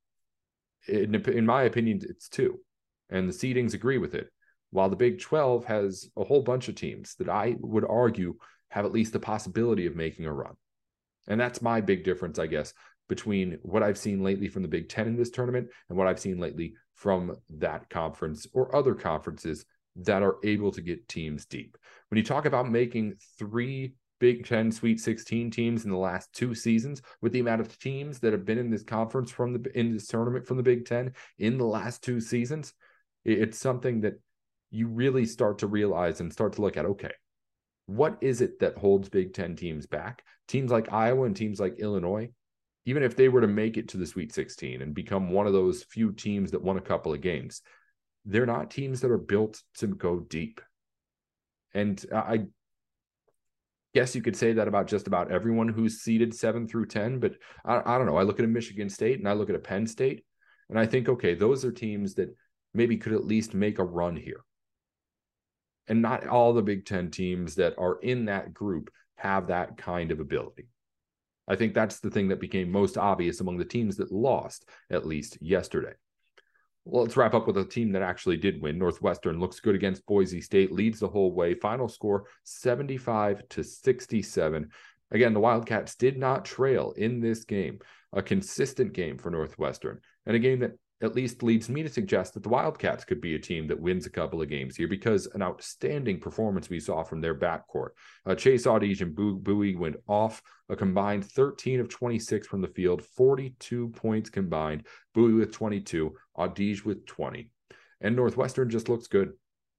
In, 0.88 1.16
in 1.16 1.46
my 1.46 1.64
opinion, 1.64 2.00
it's 2.08 2.30
two, 2.30 2.62
and 3.10 3.28
the 3.28 3.34
seedings 3.34 3.74
agree 3.74 3.98
with 3.98 4.16
it. 4.16 4.30
While 4.72 4.88
the 4.88 4.96
Big 4.96 5.20
12 5.20 5.66
has 5.66 6.08
a 6.16 6.24
whole 6.24 6.44
bunch 6.44 6.70
of 6.70 6.76
teams 6.76 7.16
that 7.16 7.28
I 7.28 7.58
would 7.60 7.84
argue 7.84 8.36
have 8.70 8.86
at 8.86 8.94
least 8.94 9.12
the 9.12 9.20
possibility 9.20 9.86
of 9.86 9.98
making 9.98 10.28
a 10.28 10.32
run. 10.32 10.54
And 11.28 11.42
that's 11.42 11.62
my 11.62 11.82
big 11.82 12.06
difference, 12.06 12.40
I 12.40 12.48
guess, 12.48 12.74
between 13.10 13.58
what 13.64 13.84
I've 13.84 13.98
seen 13.98 14.24
lately 14.24 14.48
from 14.48 14.62
the 14.62 14.68
Big 14.70 14.88
Ten 14.88 15.08
in 15.08 15.18
this 15.18 15.32
tournament 15.32 15.68
and 15.90 15.98
what 15.98 16.08
I've 16.08 16.20
seen 16.20 16.40
lately 16.40 16.76
from 16.94 17.36
that 17.58 17.90
conference 17.90 18.48
or 18.54 18.74
other 18.74 18.94
conferences 18.94 19.66
that 19.98 20.24
are 20.24 20.38
able 20.44 20.72
to 20.72 20.82
get 20.82 21.08
teams 21.10 21.46
deep. 21.46 21.78
When 22.10 22.18
you 22.18 22.24
talk 22.24 22.46
about 22.46 22.70
making 22.70 23.16
three 23.38 23.96
Big 24.20 24.46
Ten 24.46 24.72
Sweet 24.72 25.00
16 25.00 25.50
teams 25.50 25.86
in 25.86 25.92
the 25.92 25.98
last 25.98 26.32
two 26.34 26.54
seasons, 26.54 27.02
with 27.22 27.32
the 27.32 27.40
amount 27.40 27.62
of 27.62 27.80
teams 27.80 28.20
that 28.20 28.34
have 28.34 28.46
been 28.46 28.58
in 28.58 28.70
this 28.70 28.84
conference 28.84 29.32
from 29.32 29.54
the 29.54 29.78
in 29.78 29.94
this 29.94 30.08
tournament 30.08 30.46
from 30.46 30.58
the 30.58 30.64
Big 30.64 30.86
Ten 30.86 31.14
in 31.38 31.58
the 31.58 31.66
last 31.66 32.04
two 32.04 32.22
seasons, 32.22 32.74
it's 33.26 33.58
something 33.58 34.02
that 34.02 34.20
you 34.72 34.88
really 34.88 35.26
start 35.26 35.60
to 35.60 35.68
realize 35.68 36.20
and 36.20 36.32
start 36.32 36.54
to 36.54 36.62
look 36.62 36.78
at. 36.78 36.86
Okay, 36.86 37.14
what 37.86 38.18
is 38.22 38.42
it 38.42 38.60
that 38.60 38.78
holds 38.78 39.10
Big 39.10 39.34
Ten 39.34 39.56
teams 39.56 39.88
back? 39.88 40.24
Teams 40.48 40.70
like 40.70 40.92
Iowa 40.92 41.26
and 41.26 41.36
teams 41.36 41.60
like 41.60 41.80
Illinois, 41.80 42.30
even 42.86 43.04
if 43.04 43.16
they 43.16 43.30
were 43.30 43.42
to 43.42 43.48
make 43.48 43.78
it 43.78 43.90
to 43.90 43.98
the 43.98 44.06
Sweet 44.06 44.34
16 44.34 44.82
and 44.82 44.94
become 44.94 45.32
one 45.32 45.48
of 45.48 45.54
those 45.54 45.84
few 45.84 46.12
teams 46.12 46.52
that 46.52 46.64
won 46.64 46.78
a 46.78 46.82
couple 46.82 47.14
of 47.14 47.22
games, 47.22 47.62
they're 48.26 48.46
not 48.46 48.72
teams 48.72 49.02
that 49.02 49.12
are 49.12 49.18
built 49.18 49.62
to 49.78 49.88
go 49.88 50.20
deep. 50.20 50.62
And 51.74 52.04
I 52.14 52.46
guess 53.94 54.16
you 54.16 54.22
could 54.22 54.36
say 54.36 54.54
that 54.54 54.68
about 54.68 54.88
just 54.88 55.08
about 55.08 55.32
everyone 55.32 55.68
who's 55.68 56.02
seeded 56.02 56.34
seven 56.34 56.68
through 56.68 56.88
10, 56.88 57.20
but 57.20 57.34
I, 57.66 57.82
I 57.86 57.98
don't 57.98 58.08
know. 58.08 58.18
I 58.18 58.24
look 58.24 58.40
at 58.40 58.46
a 58.46 58.50
Michigan 58.50 58.90
State 58.90 59.20
and 59.20 59.28
I 59.28 59.34
look 59.34 59.50
at 59.50 59.56
a 59.56 59.60
Penn 59.60 59.88
State 59.88 60.24
and 60.70 60.80
I 60.80 60.86
think, 60.86 61.10
okay, 61.10 61.34
those 61.34 61.66
are 61.66 61.72
teams 61.72 62.16
that 62.16 62.36
maybe 62.74 62.98
could 62.98 63.14
at 63.14 63.26
least 63.26 63.54
make 63.54 63.80
a 63.80 63.84
run 63.84 64.16
here. 64.16 64.42
And 65.88 66.02
not 66.02 66.28
all 66.28 66.54
the 66.54 66.62
Big 66.62 66.86
Ten 66.86 67.10
teams 67.10 67.56
that 67.56 67.74
are 67.80 68.00
in 68.00 68.26
that 68.26 68.54
group 68.54 68.92
have 69.16 69.48
that 69.48 69.78
kind 69.78 70.12
of 70.12 70.20
ability. 70.20 70.68
I 71.50 71.56
think 71.56 71.74
that's 71.74 72.00
the 72.00 72.12
thing 72.12 72.28
that 72.30 72.40
became 72.40 72.72
most 72.72 72.98
obvious 72.98 73.42
among 73.42 73.58
the 73.58 73.66
teams 73.66 73.98
that 73.98 74.12
lost, 74.12 74.70
at 74.92 75.08
least 75.08 75.38
yesterday. 75.42 75.94
Well, 76.86 77.04
let's 77.04 77.18
wrap 77.18 77.34
up 77.34 77.48
with 77.48 77.58
a 77.58 77.66
team 77.66 77.92
that 77.92 78.02
actually 78.02 78.38
did 78.38 78.62
win. 78.62 78.78
Northwestern 78.78 79.40
looks 79.40 79.60
good 79.60 79.76
against 79.76 80.06
Boise 80.06 80.42
State, 80.42 80.72
leads 80.72 81.00
the 81.00 81.08
whole 81.08 81.34
way. 81.34 81.54
Final 81.56 81.88
score 81.88 82.26
75 82.44 83.48
to 83.50 83.64
67. 83.64 84.70
Again, 85.12 85.34
the 85.34 85.40
Wildcats 85.40 85.96
did 85.96 86.18
not 86.18 86.46
trail 86.46 86.94
in 86.96 87.20
this 87.20 87.44
game. 87.44 87.80
A 88.14 88.22
consistent 88.22 88.94
game 88.94 89.18
for 89.18 89.30
Northwestern 89.30 90.00
and 90.26 90.36
a 90.36 90.40
game 90.40 90.60
that 90.60 90.78
at 91.02 91.16
least 91.16 91.44
leads 91.44 91.70
me 91.70 91.82
to 91.82 91.90
suggest 91.90 92.34
that 92.34 92.44
the 92.44 92.50
Wildcats 92.50 93.06
could 93.06 93.22
be 93.22 93.36
a 93.36 93.40
team 93.40 93.68
that 93.68 93.80
wins 93.80 94.06
a 94.06 94.10
couple 94.10 94.42
of 94.42 94.50
games 94.50 94.76
here 94.76 94.88
because 94.88 95.28
an 95.28 95.42
outstanding 95.42 96.20
performance 96.20 96.70
we 96.70 96.80
saw 96.80 97.04
from 97.04 97.22
their 97.22 97.36
backcourt. 97.36 97.90
Uh, 98.26 98.36
Chase 98.36 98.66
Audige 98.66 99.02
and 99.02 99.16
Buie 99.16 99.78
went 99.78 99.96
off 100.08 100.42
a 100.68 100.76
combined 100.76 101.26
13 101.26 101.80
of 101.80 101.90
26 101.90 102.48
from 102.48 102.62
the 102.62 102.68
field, 102.68 103.04
42 103.04 103.90
points 103.90 104.30
combined. 104.30 104.86
Buie 105.16 105.38
with 105.38 105.54
22, 105.54 106.14
Audige 106.38 106.84
with 106.84 107.06
20. 107.06 107.50
And 108.02 108.16
Northwestern 108.16 108.70
just 108.70 108.90
looks 108.90 109.08
good. 109.08 109.34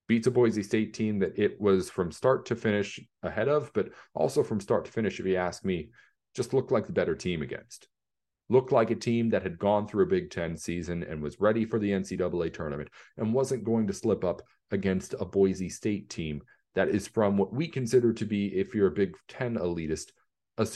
beats 0.08 0.26
a 0.26 0.30
Boise 0.30 0.62
State 0.62 0.94
team 0.94 1.18
that 1.18 1.38
it 1.38 1.60
was 1.60 1.90
from 1.90 2.10
start 2.10 2.46
to 2.46 2.56
finish 2.56 2.98
ahead 3.22 3.48
of, 3.48 3.70
but 3.74 3.90
also 4.14 4.42
from 4.42 4.60
start 4.60 4.86
to 4.86 4.90
finish, 4.90 5.20
if 5.20 5.26
you 5.26 5.36
ask 5.36 5.64
me, 5.64 5.90
just 6.34 6.54
looked 6.54 6.72
like 6.72 6.86
the 6.86 6.92
better 6.92 7.14
team 7.14 7.42
against. 7.42 7.88
Looked 8.50 8.72
like 8.72 8.90
a 8.90 8.96
team 8.96 9.30
that 9.30 9.44
had 9.44 9.58
gone 9.58 9.86
through 9.86 10.04
a 10.04 10.08
Big 10.08 10.30
Ten 10.30 10.56
season 10.56 11.04
and 11.04 11.22
was 11.22 11.40
ready 11.40 11.64
for 11.64 11.78
the 11.78 11.90
NCAA 11.90 12.52
tournament 12.52 12.90
and 13.16 13.32
wasn't 13.32 13.64
going 13.64 13.86
to 13.86 13.92
slip 13.92 14.24
up 14.24 14.42
against 14.72 15.14
a 15.18 15.24
Boise 15.24 15.68
State 15.68 16.10
team 16.10 16.42
that 16.74 16.88
is 16.88 17.06
from 17.06 17.36
what 17.36 17.52
we 17.54 17.68
consider 17.68 18.12
to 18.12 18.24
be, 18.24 18.48
if 18.48 18.74
you're 18.74 18.88
a 18.88 18.92
Big 18.92 19.14
Ten 19.28 19.56
elitist, 19.56 20.10
a, 20.58 20.66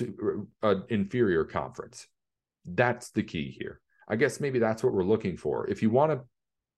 a 0.62 0.82
inferior 0.88 1.44
conference. 1.44 2.06
That's 2.64 3.10
the 3.10 3.24
key 3.24 3.54
here. 3.58 3.80
I 4.08 4.16
guess 4.16 4.40
maybe 4.40 4.60
that's 4.60 4.84
what 4.84 4.92
we're 4.92 5.02
looking 5.02 5.36
for. 5.36 5.68
If 5.68 5.82
you 5.82 5.90
want 5.90 6.12
to 6.12 6.20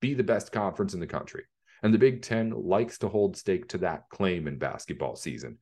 be 0.01 0.15
the 0.15 0.25
best 0.25 0.51
conference 0.51 0.95
in 0.95 1.01
the 1.01 1.07
country, 1.07 1.45
and 1.83 1.93
the 1.93 1.99
Big 1.99 2.23
Ten 2.23 2.51
likes 2.51 2.97
to 2.99 3.09
hold 3.09 3.37
stake 3.37 3.69
to 3.69 3.79
that 3.79 4.09
claim 4.11 4.49
in 4.49 4.59
basketball 4.59 5.15
season, 5.15 5.59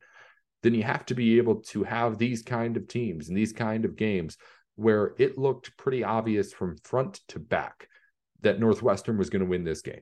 then 0.63 0.73
you 0.73 0.83
have 0.83 1.05
to 1.07 1.13
be 1.13 1.37
able 1.37 1.57
to 1.57 1.83
have 1.83 2.17
these 2.17 2.41
kind 2.41 2.77
of 2.77 2.87
teams 2.87 3.27
and 3.27 3.37
these 3.37 3.53
kind 3.53 3.85
of 3.85 3.95
games 3.95 4.37
where 4.75 5.13
it 5.17 5.37
looked 5.37 5.77
pretty 5.77 6.03
obvious 6.03 6.53
from 6.53 6.77
front 6.83 7.21
to 7.29 7.39
back 7.39 7.87
that 8.41 8.59
Northwestern 8.59 9.17
was 9.17 9.29
going 9.29 9.41
to 9.41 9.49
win 9.49 9.63
this 9.63 9.81
game. 9.81 10.01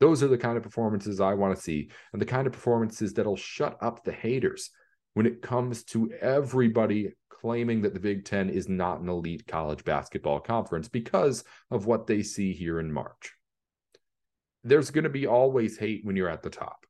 Those 0.00 0.22
are 0.22 0.28
the 0.28 0.38
kind 0.38 0.56
of 0.56 0.62
performances 0.62 1.20
I 1.20 1.34
want 1.34 1.54
to 1.54 1.62
see, 1.62 1.90
and 2.12 2.20
the 2.20 2.26
kind 2.26 2.46
of 2.46 2.52
performances 2.52 3.12
that'll 3.12 3.36
shut 3.36 3.76
up 3.80 4.02
the 4.02 4.12
haters 4.12 4.70
when 5.14 5.26
it 5.26 5.42
comes 5.42 5.84
to 5.84 6.10
everybody 6.20 7.10
claiming 7.28 7.82
that 7.82 7.94
the 7.94 8.00
Big 8.00 8.24
Ten 8.24 8.50
is 8.50 8.68
not 8.68 9.00
an 9.00 9.08
elite 9.08 9.46
college 9.46 9.84
basketball 9.84 10.40
conference 10.40 10.88
because 10.88 11.44
of 11.70 11.86
what 11.86 12.06
they 12.06 12.22
see 12.22 12.52
here 12.52 12.80
in 12.80 12.92
March. 12.92 13.32
There's 14.62 14.90
going 14.90 15.04
to 15.04 15.10
be 15.10 15.26
always 15.26 15.78
hate 15.78 16.04
when 16.04 16.16
you're 16.16 16.28
at 16.28 16.42
the 16.42 16.50
top. 16.50 16.84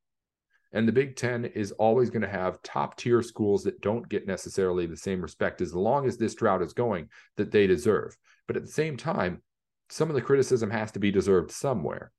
And 0.73 0.87
the 0.87 0.93
Big 0.93 1.17
Ten 1.17 1.45
is 1.47 1.73
always 1.73 2.11
going 2.11 2.23
to 2.23 2.29
have 2.29 2.63
top 2.63 2.97
tier 2.97 3.23
schools 3.23 3.65
that 3.65 3.81
don't 3.81 4.09
get 4.09 4.27
necessarily 4.27 4.87
the 4.87 4.97
same 4.97 5.21
respect 5.21 5.61
as 5.61 5.75
long 5.75 6.07
as 6.07 6.17
this 6.17 6.35
drought 6.35 6.63
is 6.63 6.73
going 6.73 7.09
that 7.37 7.51
they 7.51 7.67
deserve. 7.67 8.17
But 8.47 8.57
at 8.57 8.63
the 8.63 8.71
same 8.71 8.97
time, 8.97 9.43
some 9.89 10.09
of 10.09 10.15
the 10.15 10.23
criticism 10.23 10.71
has 10.71 10.93
to 10.93 11.01
be 11.01 11.11
deserved 11.11 11.51
somewhere. 11.51 12.13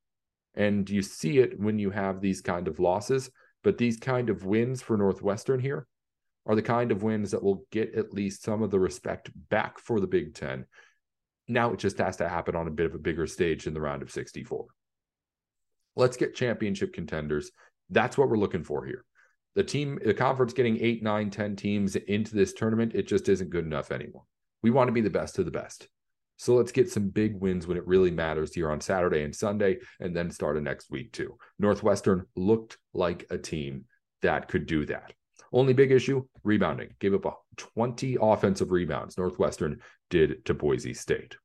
And 0.55 0.89
you 0.89 1.01
see 1.01 1.39
it 1.39 1.57
when 1.57 1.79
you 1.79 1.91
have 1.91 2.19
these 2.19 2.41
kind 2.41 2.67
of 2.67 2.79
losses. 2.79 3.29
But 3.63 3.77
these 3.77 3.97
kind 3.97 4.29
of 4.29 4.45
wins 4.45 4.81
for 4.81 4.97
Northwestern 4.97 5.59
here 5.59 5.87
are 6.45 6.55
the 6.55 6.61
kind 6.61 6.91
of 6.91 7.03
wins 7.03 7.31
that 7.31 7.43
will 7.43 7.63
get 7.71 7.93
at 7.95 8.13
least 8.13 8.43
some 8.43 8.63
of 8.63 8.71
the 8.71 8.79
respect 8.79 9.29
back 9.49 9.79
for 9.79 9.99
the 9.99 10.07
Big 10.07 10.33
Ten. 10.33 10.65
Now 11.47 11.71
it 11.71 11.79
just 11.79 11.97
has 11.99 12.17
to 12.17 12.27
happen 12.27 12.55
on 12.55 12.67
a 12.67 12.71
bit 12.71 12.85
of 12.85 12.95
a 12.95 12.99
bigger 12.99 13.27
stage 13.27 13.67
in 13.67 13.73
the 13.73 13.81
round 13.81 14.01
of 14.01 14.11
64. 14.11 14.65
Let's 15.95 16.17
get 16.17 16.35
championship 16.35 16.93
contenders. 16.93 17.51
That's 17.91 18.17
what 18.17 18.29
we're 18.29 18.37
looking 18.37 18.63
for 18.63 18.85
here. 18.85 19.05
The 19.55 19.63
team, 19.63 19.99
the 20.03 20.13
conference 20.13 20.53
getting 20.53 20.81
eight, 20.81 21.03
nine, 21.03 21.29
ten 21.29 21.55
teams 21.55 21.95
into 21.95 22.35
this 22.35 22.53
tournament, 22.53 22.95
it 22.95 23.07
just 23.07 23.27
isn't 23.27 23.49
good 23.49 23.65
enough 23.65 23.91
anymore. 23.91 24.23
We 24.63 24.71
want 24.71 24.87
to 24.87 24.93
be 24.93 25.01
the 25.01 25.09
best 25.09 25.39
of 25.39 25.45
the 25.45 25.51
best. 25.51 25.87
So 26.37 26.55
let's 26.55 26.71
get 26.71 26.89
some 26.89 27.09
big 27.09 27.39
wins 27.39 27.67
when 27.67 27.77
it 27.77 27.85
really 27.85 28.09
matters 28.09 28.53
here 28.53 28.71
on 28.71 28.81
Saturday 28.81 29.23
and 29.23 29.35
Sunday, 29.35 29.77
and 29.99 30.15
then 30.15 30.31
start 30.31 30.57
a 30.57 30.61
next 30.61 30.89
week 30.89 31.11
too. 31.11 31.37
Northwestern 31.59 32.25
looked 32.35 32.77
like 32.93 33.27
a 33.29 33.37
team 33.37 33.85
that 34.21 34.47
could 34.47 34.65
do 34.65 34.85
that. 34.85 35.13
Only 35.53 35.73
big 35.73 35.91
issue 35.91 36.25
rebounding. 36.43 36.95
Gave 36.99 37.13
up 37.13 37.43
20 37.57 38.17
offensive 38.21 38.71
rebounds. 38.71 39.17
Northwestern 39.17 39.81
did 40.09 40.45
to 40.45 40.53
Boise 40.53 40.93
State. 40.93 41.35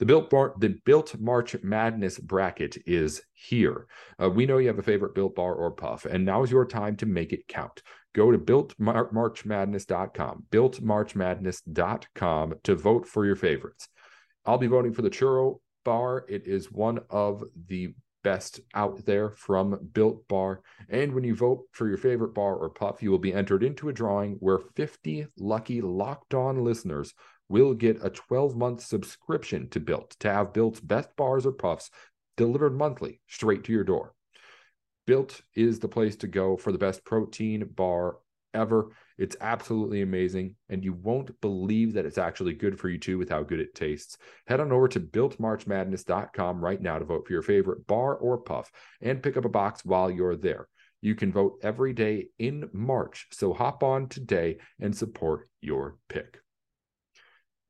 The 0.00 0.06
built 0.06 0.28
bar, 0.28 0.54
the 0.58 0.70
built 0.84 1.16
March 1.20 1.54
Madness 1.62 2.18
bracket 2.18 2.78
is 2.84 3.22
here. 3.32 3.86
Uh, 4.20 4.28
we 4.28 4.44
know 4.44 4.58
you 4.58 4.66
have 4.66 4.80
a 4.80 4.82
favorite 4.82 5.14
built 5.14 5.36
bar 5.36 5.54
or 5.54 5.70
puff, 5.70 6.04
and 6.04 6.24
now 6.24 6.42
is 6.42 6.50
your 6.50 6.66
time 6.66 6.96
to 6.96 7.06
make 7.06 7.32
it 7.32 7.46
count. 7.46 7.80
Go 8.12 8.32
to 8.32 8.38
builtmarchmadness.com, 8.38 10.46
builtmarchmadness.com 10.50 12.54
to 12.64 12.74
vote 12.74 13.06
for 13.06 13.24
your 13.24 13.36
favorites. 13.36 13.88
I'll 14.44 14.58
be 14.58 14.66
voting 14.66 14.92
for 14.92 15.02
the 15.02 15.10
churro 15.10 15.60
bar. 15.84 16.24
It 16.28 16.44
is 16.46 16.72
one 16.72 16.98
of 17.08 17.44
the 17.68 17.94
best 18.24 18.58
out 18.74 19.04
there 19.04 19.30
from 19.30 19.78
Built 19.92 20.26
Bar. 20.26 20.62
And 20.88 21.14
when 21.14 21.22
you 21.22 21.36
vote 21.36 21.66
for 21.72 21.86
your 21.86 21.98
favorite 21.98 22.34
bar 22.34 22.56
or 22.56 22.70
puff, 22.70 23.02
you 23.02 23.10
will 23.10 23.18
be 23.18 23.34
entered 23.34 23.62
into 23.62 23.90
a 23.90 23.92
drawing 23.92 24.36
where 24.40 24.58
50 24.58 25.26
lucky 25.38 25.80
locked 25.80 26.34
on 26.34 26.64
listeners 26.64 27.14
will 27.48 27.74
get 27.74 28.04
a 28.04 28.10
12 28.10 28.56
month 28.56 28.82
subscription 28.82 29.68
to 29.70 29.80
Built 29.80 30.16
to 30.20 30.32
have 30.32 30.52
Built's 30.52 30.80
best 30.80 31.14
bars 31.16 31.46
or 31.46 31.52
puffs 31.52 31.90
delivered 32.36 32.76
monthly 32.76 33.20
straight 33.26 33.64
to 33.64 33.72
your 33.72 33.84
door. 33.84 34.14
Built 35.06 35.42
is 35.54 35.78
the 35.78 35.88
place 35.88 36.16
to 36.16 36.26
go 36.26 36.56
for 36.56 36.72
the 36.72 36.78
best 36.78 37.04
protein 37.04 37.64
bar 37.74 38.16
ever. 38.54 38.90
It's 39.18 39.36
absolutely 39.40 40.00
amazing, 40.00 40.56
and 40.68 40.82
you 40.82 40.94
won't 40.94 41.38
believe 41.40 41.92
that 41.92 42.06
it's 42.06 42.18
actually 42.18 42.54
good 42.54 42.78
for 42.78 42.88
you 42.88 42.98
too 42.98 43.18
with 43.18 43.28
how 43.28 43.42
good 43.42 43.60
it 43.60 43.74
tastes. 43.74 44.16
Head 44.46 44.60
on 44.60 44.72
over 44.72 44.88
to 44.88 45.00
builtmarchmadness.com 45.00 46.64
right 46.64 46.80
now 46.80 46.98
to 46.98 47.04
vote 47.04 47.26
for 47.26 47.32
your 47.32 47.42
favorite 47.42 47.86
bar 47.86 48.16
or 48.16 48.38
puff 48.38 48.70
and 49.00 49.22
pick 49.22 49.36
up 49.36 49.44
a 49.44 49.50
box 49.50 49.84
while 49.84 50.10
you're 50.10 50.36
there. 50.36 50.68
You 51.02 51.14
can 51.14 51.32
vote 51.32 51.58
every 51.62 51.92
day 51.92 52.28
in 52.38 52.70
March, 52.72 53.26
so 53.30 53.52
hop 53.52 53.82
on 53.82 54.08
today 54.08 54.56
and 54.80 54.96
support 54.96 55.48
your 55.60 55.98
pick. 56.08 56.43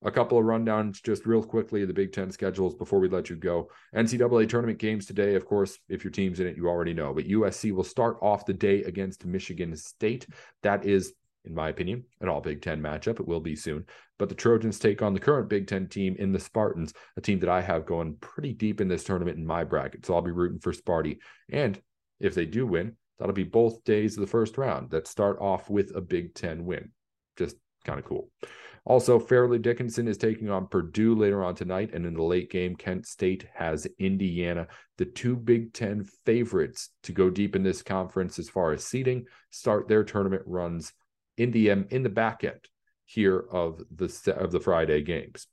A 0.06 0.10
couple 0.10 0.36
of 0.36 0.44
rundowns 0.44 1.02
just 1.02 1.24
real 1.24 1.42
quickly 1.42 1.86
the 1.86 1.94
Big 1.94 2.12
Ten 2.12 2.30
schedules 2.30 2.74
before 2.74 3.00
we 3.00 3.08
let 3.08 3.30
you 3.30 3.36
go. 3.36 3.70
NCAA 3.96 4.46
tournament 4.46 4.78
games 4.78 5.06
today, 5.06 5.34
of 5.34 5.46
course, 5.46 5.78
if 5.88 6.04
your 6.04 6.10
team's 6.10 6.40
in 6.40 6.46
it, 6.46 6.58
you 6.58 6.68
already 6.68 6.92
know. 6.92 7.14
But 7.14 7.26
USC 7.26 7.72
will 7.72 7.84
start 7.84 8.18
off 8.20 8.44
the 8.44 8.52
day 8.52 8.82
against 8.82 9.24
Michigan 9.24 9.74
State. 9.76 10.26
That 10.62 10.84
is, 10.84 11.14
in 11.46 11.54
my 11.54 11.70
opinion, 11.70 12.04
an 12.20 12.28
all 12.28 12.42
Big 12.42 12.60
Ten 12.60 12.82
matchup. 12.82 13.18
It 13.18 13.26
will 13.26 13.40
be 13.40 13.56
soon. 13.56 13.86
But 14.18 14.28
the 14.28 14.34
Trojans 14.34 14.78
take 14.78 15.00
on 15.00 15.14
the 15.14 15.20
current 15.20 15.48
Big 15.48 15.66
Ten 15.66 15.88
team 15.88 16.16
in 16.18 16.32
the 16.32 16.38
Spartans, 16.38 16.92
a 17.16 17.22
team 17.22 17.38
that 17.40 17.48
I 17.48 17.62
have 17.62 17.86
going 17.86 18.16
pretty 18.20 18.52
deep 18.52 18.82
in 18.82 18.88
this 18.88 19.04
tournament 19.04 19.38
in 19.38 19.46
my 19.46 19.64
bracket. 19.64 20.04
So 20.04 20.14
I'll 20.14 20.20
be 20.20 20.32
rooting 20.32 20.60
for 20.60 20.74
Sparty. 20.74 21.16
And 21.50 21.80
if 22.20 22.34
they 22.34 22.44
do 22.44 22.66
win, 22.66 22.96
that'll 23.18 23.32
be 23.32 23.44
both 23.44 23.82
days 23.84 24.18
of 24.18 24.20
the 24.20 24.26
first 24.26 24.58
round 24.58 24.90
that 24.90 25.08
start 25.08 25.38
off 25.40 25.70
with 25.70 25.96
a 25.96 26.02
Big 26.02 26.34
Ten 26.34 26.66
win. 26.66 26.90
Just 27.38 27.56
kind 27.86 27.98
of 27.98 28.04
cool. 28.04 28.28
Also, 28.86 29.18
Fairleigh 29.18 29.58
Dickinson 29.58 30.06
is 30.06 30.18
taking 30.18 30.50
on 30.50 30.66
Purdue 30.66 31.14
later 31.14 31.42
on 31.42 31.54
tonight. 31.54 31.90
And 31.94 32.04
in 32.04 32.14
the 32.14 32.22
late 32.22 32.50
game, 32.50 32.76
Kent 32.76 33.06
State 33.06 33.46
has 33.54 33.86
Indiana. 33.98 34.66
The 34.98 35.06
two 35.06 35.36
Big 35.36 35.72
Ten 35.72 36.04
favorites 36.26 36.90
to 37.04 37.12
go 37.12 37.30
deep 37.30 37.56
in 37.56 37.62
this 37.62 37.82
conference 37.82 38.38
as 38.38 38.50
far 38.50 38.72
as 38.72 38.84
seeding 38.84 39.24
start 39.50 39.88
their 39.88 40.04
tournament 40.04 40.42
runs 40.44 40.92
in 41.38 41.50
the, 41.50 41.70
in 41.70 42.02
the 42.02 42.10
back 42.10 42.44
end 42.44 42.60
here 43.06 43.38
of 43.50 43.80
the, 43.94 44.34
of 44.36 44.52
the 44.52 44.60
Friday 44.60 45.02
games. 45.02 45.46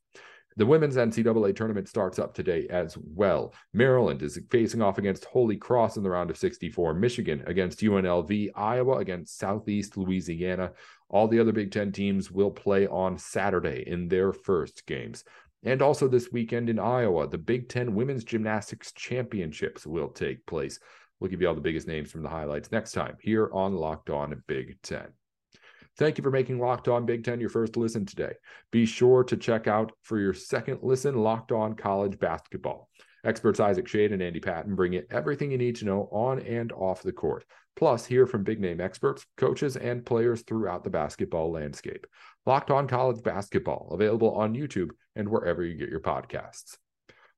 The 0.61 0.67
women's 0.67 0.95
NCAA 0.95 1.55
tournament 1.55 1.87
starts 1.89 2.19
up 2.19 2.35
today 2.35 2.67
as 2.69 2.95
well. 2.95 3.51
Maryland 3.73 4.21
is 4.21 4.39
facing 4.51 4.79
off 4.79 4.99
against 4.99 5.25
Holy 5.25 5.57
Cross 5.57 5.97
in 5.97 6.03
the 6.03 6.09
round 6.11 6.29
of 6.29 6.37
64, 6.37 6.93
Michigan 6.93 7.43
against 7.47 7.79
UNLV, 7.79 8.51
Iowa 8.53 8.97
against 8.97 9.39
Southeast 9.39 9.97
Louisiana. 9.97 10.73
All 11.09 11.27
the 11.27 11.39
other 11.39 11.51
Big 11.51 11.71
Ten 11.71 11.91
teams 11.91 12.29
will 12.29 12.51
play 12.51 12.85
on 12.85 13.17
Saturday 13.17 13.85
in 13.87 14.07
their 14.07 14.31
first 14.31 14.85
games. 14.85 15.23
And 15.63 15.81
also 15.81 16.07
this 16.07 16.31
weekend 16.31 16.69
in 16.69 16.77
Iowa, 16.77 17.27
the 17.27 17.39
Big 17.39 17.67
Ten 17.67 17.95
Women's 17.95 18.23
Gymnastics 18.23 18.91
Championships 18.91 19.87
will 19.87 20.09
take 20.09 20.45
place. 20.45 20.79
We'll 21.19 21.31
give 21.31 21.41
you 21.41 21.47
all 21.47 21.55
the 21.55 21.61
biggest 21.61 21.87
names 21.87 22.11
from 22.11 22.21
the 22.21 22.29
highlights 22.29 22.71
next 22.71 22.91
time 22.91 23.17
here 23.19 23.49
on 23.51 23.73
Locked 23.73 24.11
On 24.11 24.43
Big 24.45 24.79
Ten. 24.83 25.07
Thank 25.97 26.17
you 26.17 26.23
for 26.23 26.31
making 26.31 26.59
Locked 26.59 26.87
On 26.87 27.05
Big 27.05 27.23
Ten 27.23 27.39
your 27.39 27.49
first 27.49 27.77
listen 27.77 28.05
today. 28.05 28.33
Be 28.71 28.85
sure 28.85 29.23
to 29.25 29.37
check 29.37 29.67
out 29.67 29.91
for 30.01 30.19
your 30.19 30.33
second 30.33 30.79
listen 30.81 31.15
Locked 31.15 31.51
On 31.51 31.75
College 31.75 32.17
Basketball. 32.17 32.89
Experts 33.23 33.59
Isaac 33.59 33.87
Shade 33.87 34.11
and 34.11 34.21
Andy 34.21 34.39
Patton 34.39 34.75
bring 34.75 34.93
you 34.93 35.03
everything 35.11 35.51
you 35.51 35.57
need 35.57 35.75
to 35.75 35.85
know 35.85 36.09
on 36.11 36.39
and 36.39 36.71
off 36.71 37.03
the 37.03 37.11
court. 37.11 37.45
Plus, 37.75 38.05
hear 38.05 38.25
from 38.25 38.43
big 38.43 38.59
name 38.59 38.81
experts, 38.81 39.25
coaches, 39.37 39.77
and 39.77 40.05
players 40.05 40.41
throughout 40.41 40.83
the 40.83 40.89
basketball 40.89 41.51
landscape. 41.51 42.07
Locked 42.45 42.71
On 42.71 42.87
College 42.87 43.21
Basketball, 43.23 43.89
available 43.91 44.33
on 44.33 44.55
YouTube 44.55 44.89
and 45.15 45.29
wherever 45.29 45.63
you 45.63 45.75
get 45.75 45.89
your 45.89 45.99
podcasts. 45.99 46.77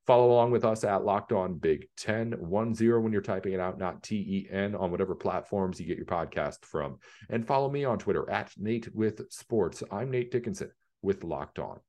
Follow 0.05 0.31
along 0.31 0.51
with 0.51 0.65
us 0.65 0.83
at 0.83 1.05
Locked 1.05 1.31
On 1.31 1.55
Big 1.55 1.87
Ten, 1.95 2.33
one 2.33 2.75
zero 2.75 2.99
when 2.99 3.13
you're 3.13 3.21
typing 3.21 3.53
it 3.53 3.59
out, 3.59 3.77
not 3.77 4.03
T 4.03 4.15
E 4.17 4.47
N, 4.51 4.75
on 4.75 4.91
whatever 4.91 5.15
platforms 5.15 5.79
you 5.79 5.85
get 5.85 5.97
your 5.97 6.05
podcast 6.05 6.65
from. 6.65 6.99
And 7.29 7.47
follow 7.47 7.69
me 7.69 7.85
on 7.85 7.99
Twitter 7.99 8.29
at 8.29 8.51
Nate 8.57 8.93
with 8.93 9.31
Sports. 9.31 9.81
I'm 9.91 10.11
Nate 10.11 10.31
Dickinson 10.31 10.71
with 11.01 11.23
Locked 11.23 11.59
On. 11.59 11.79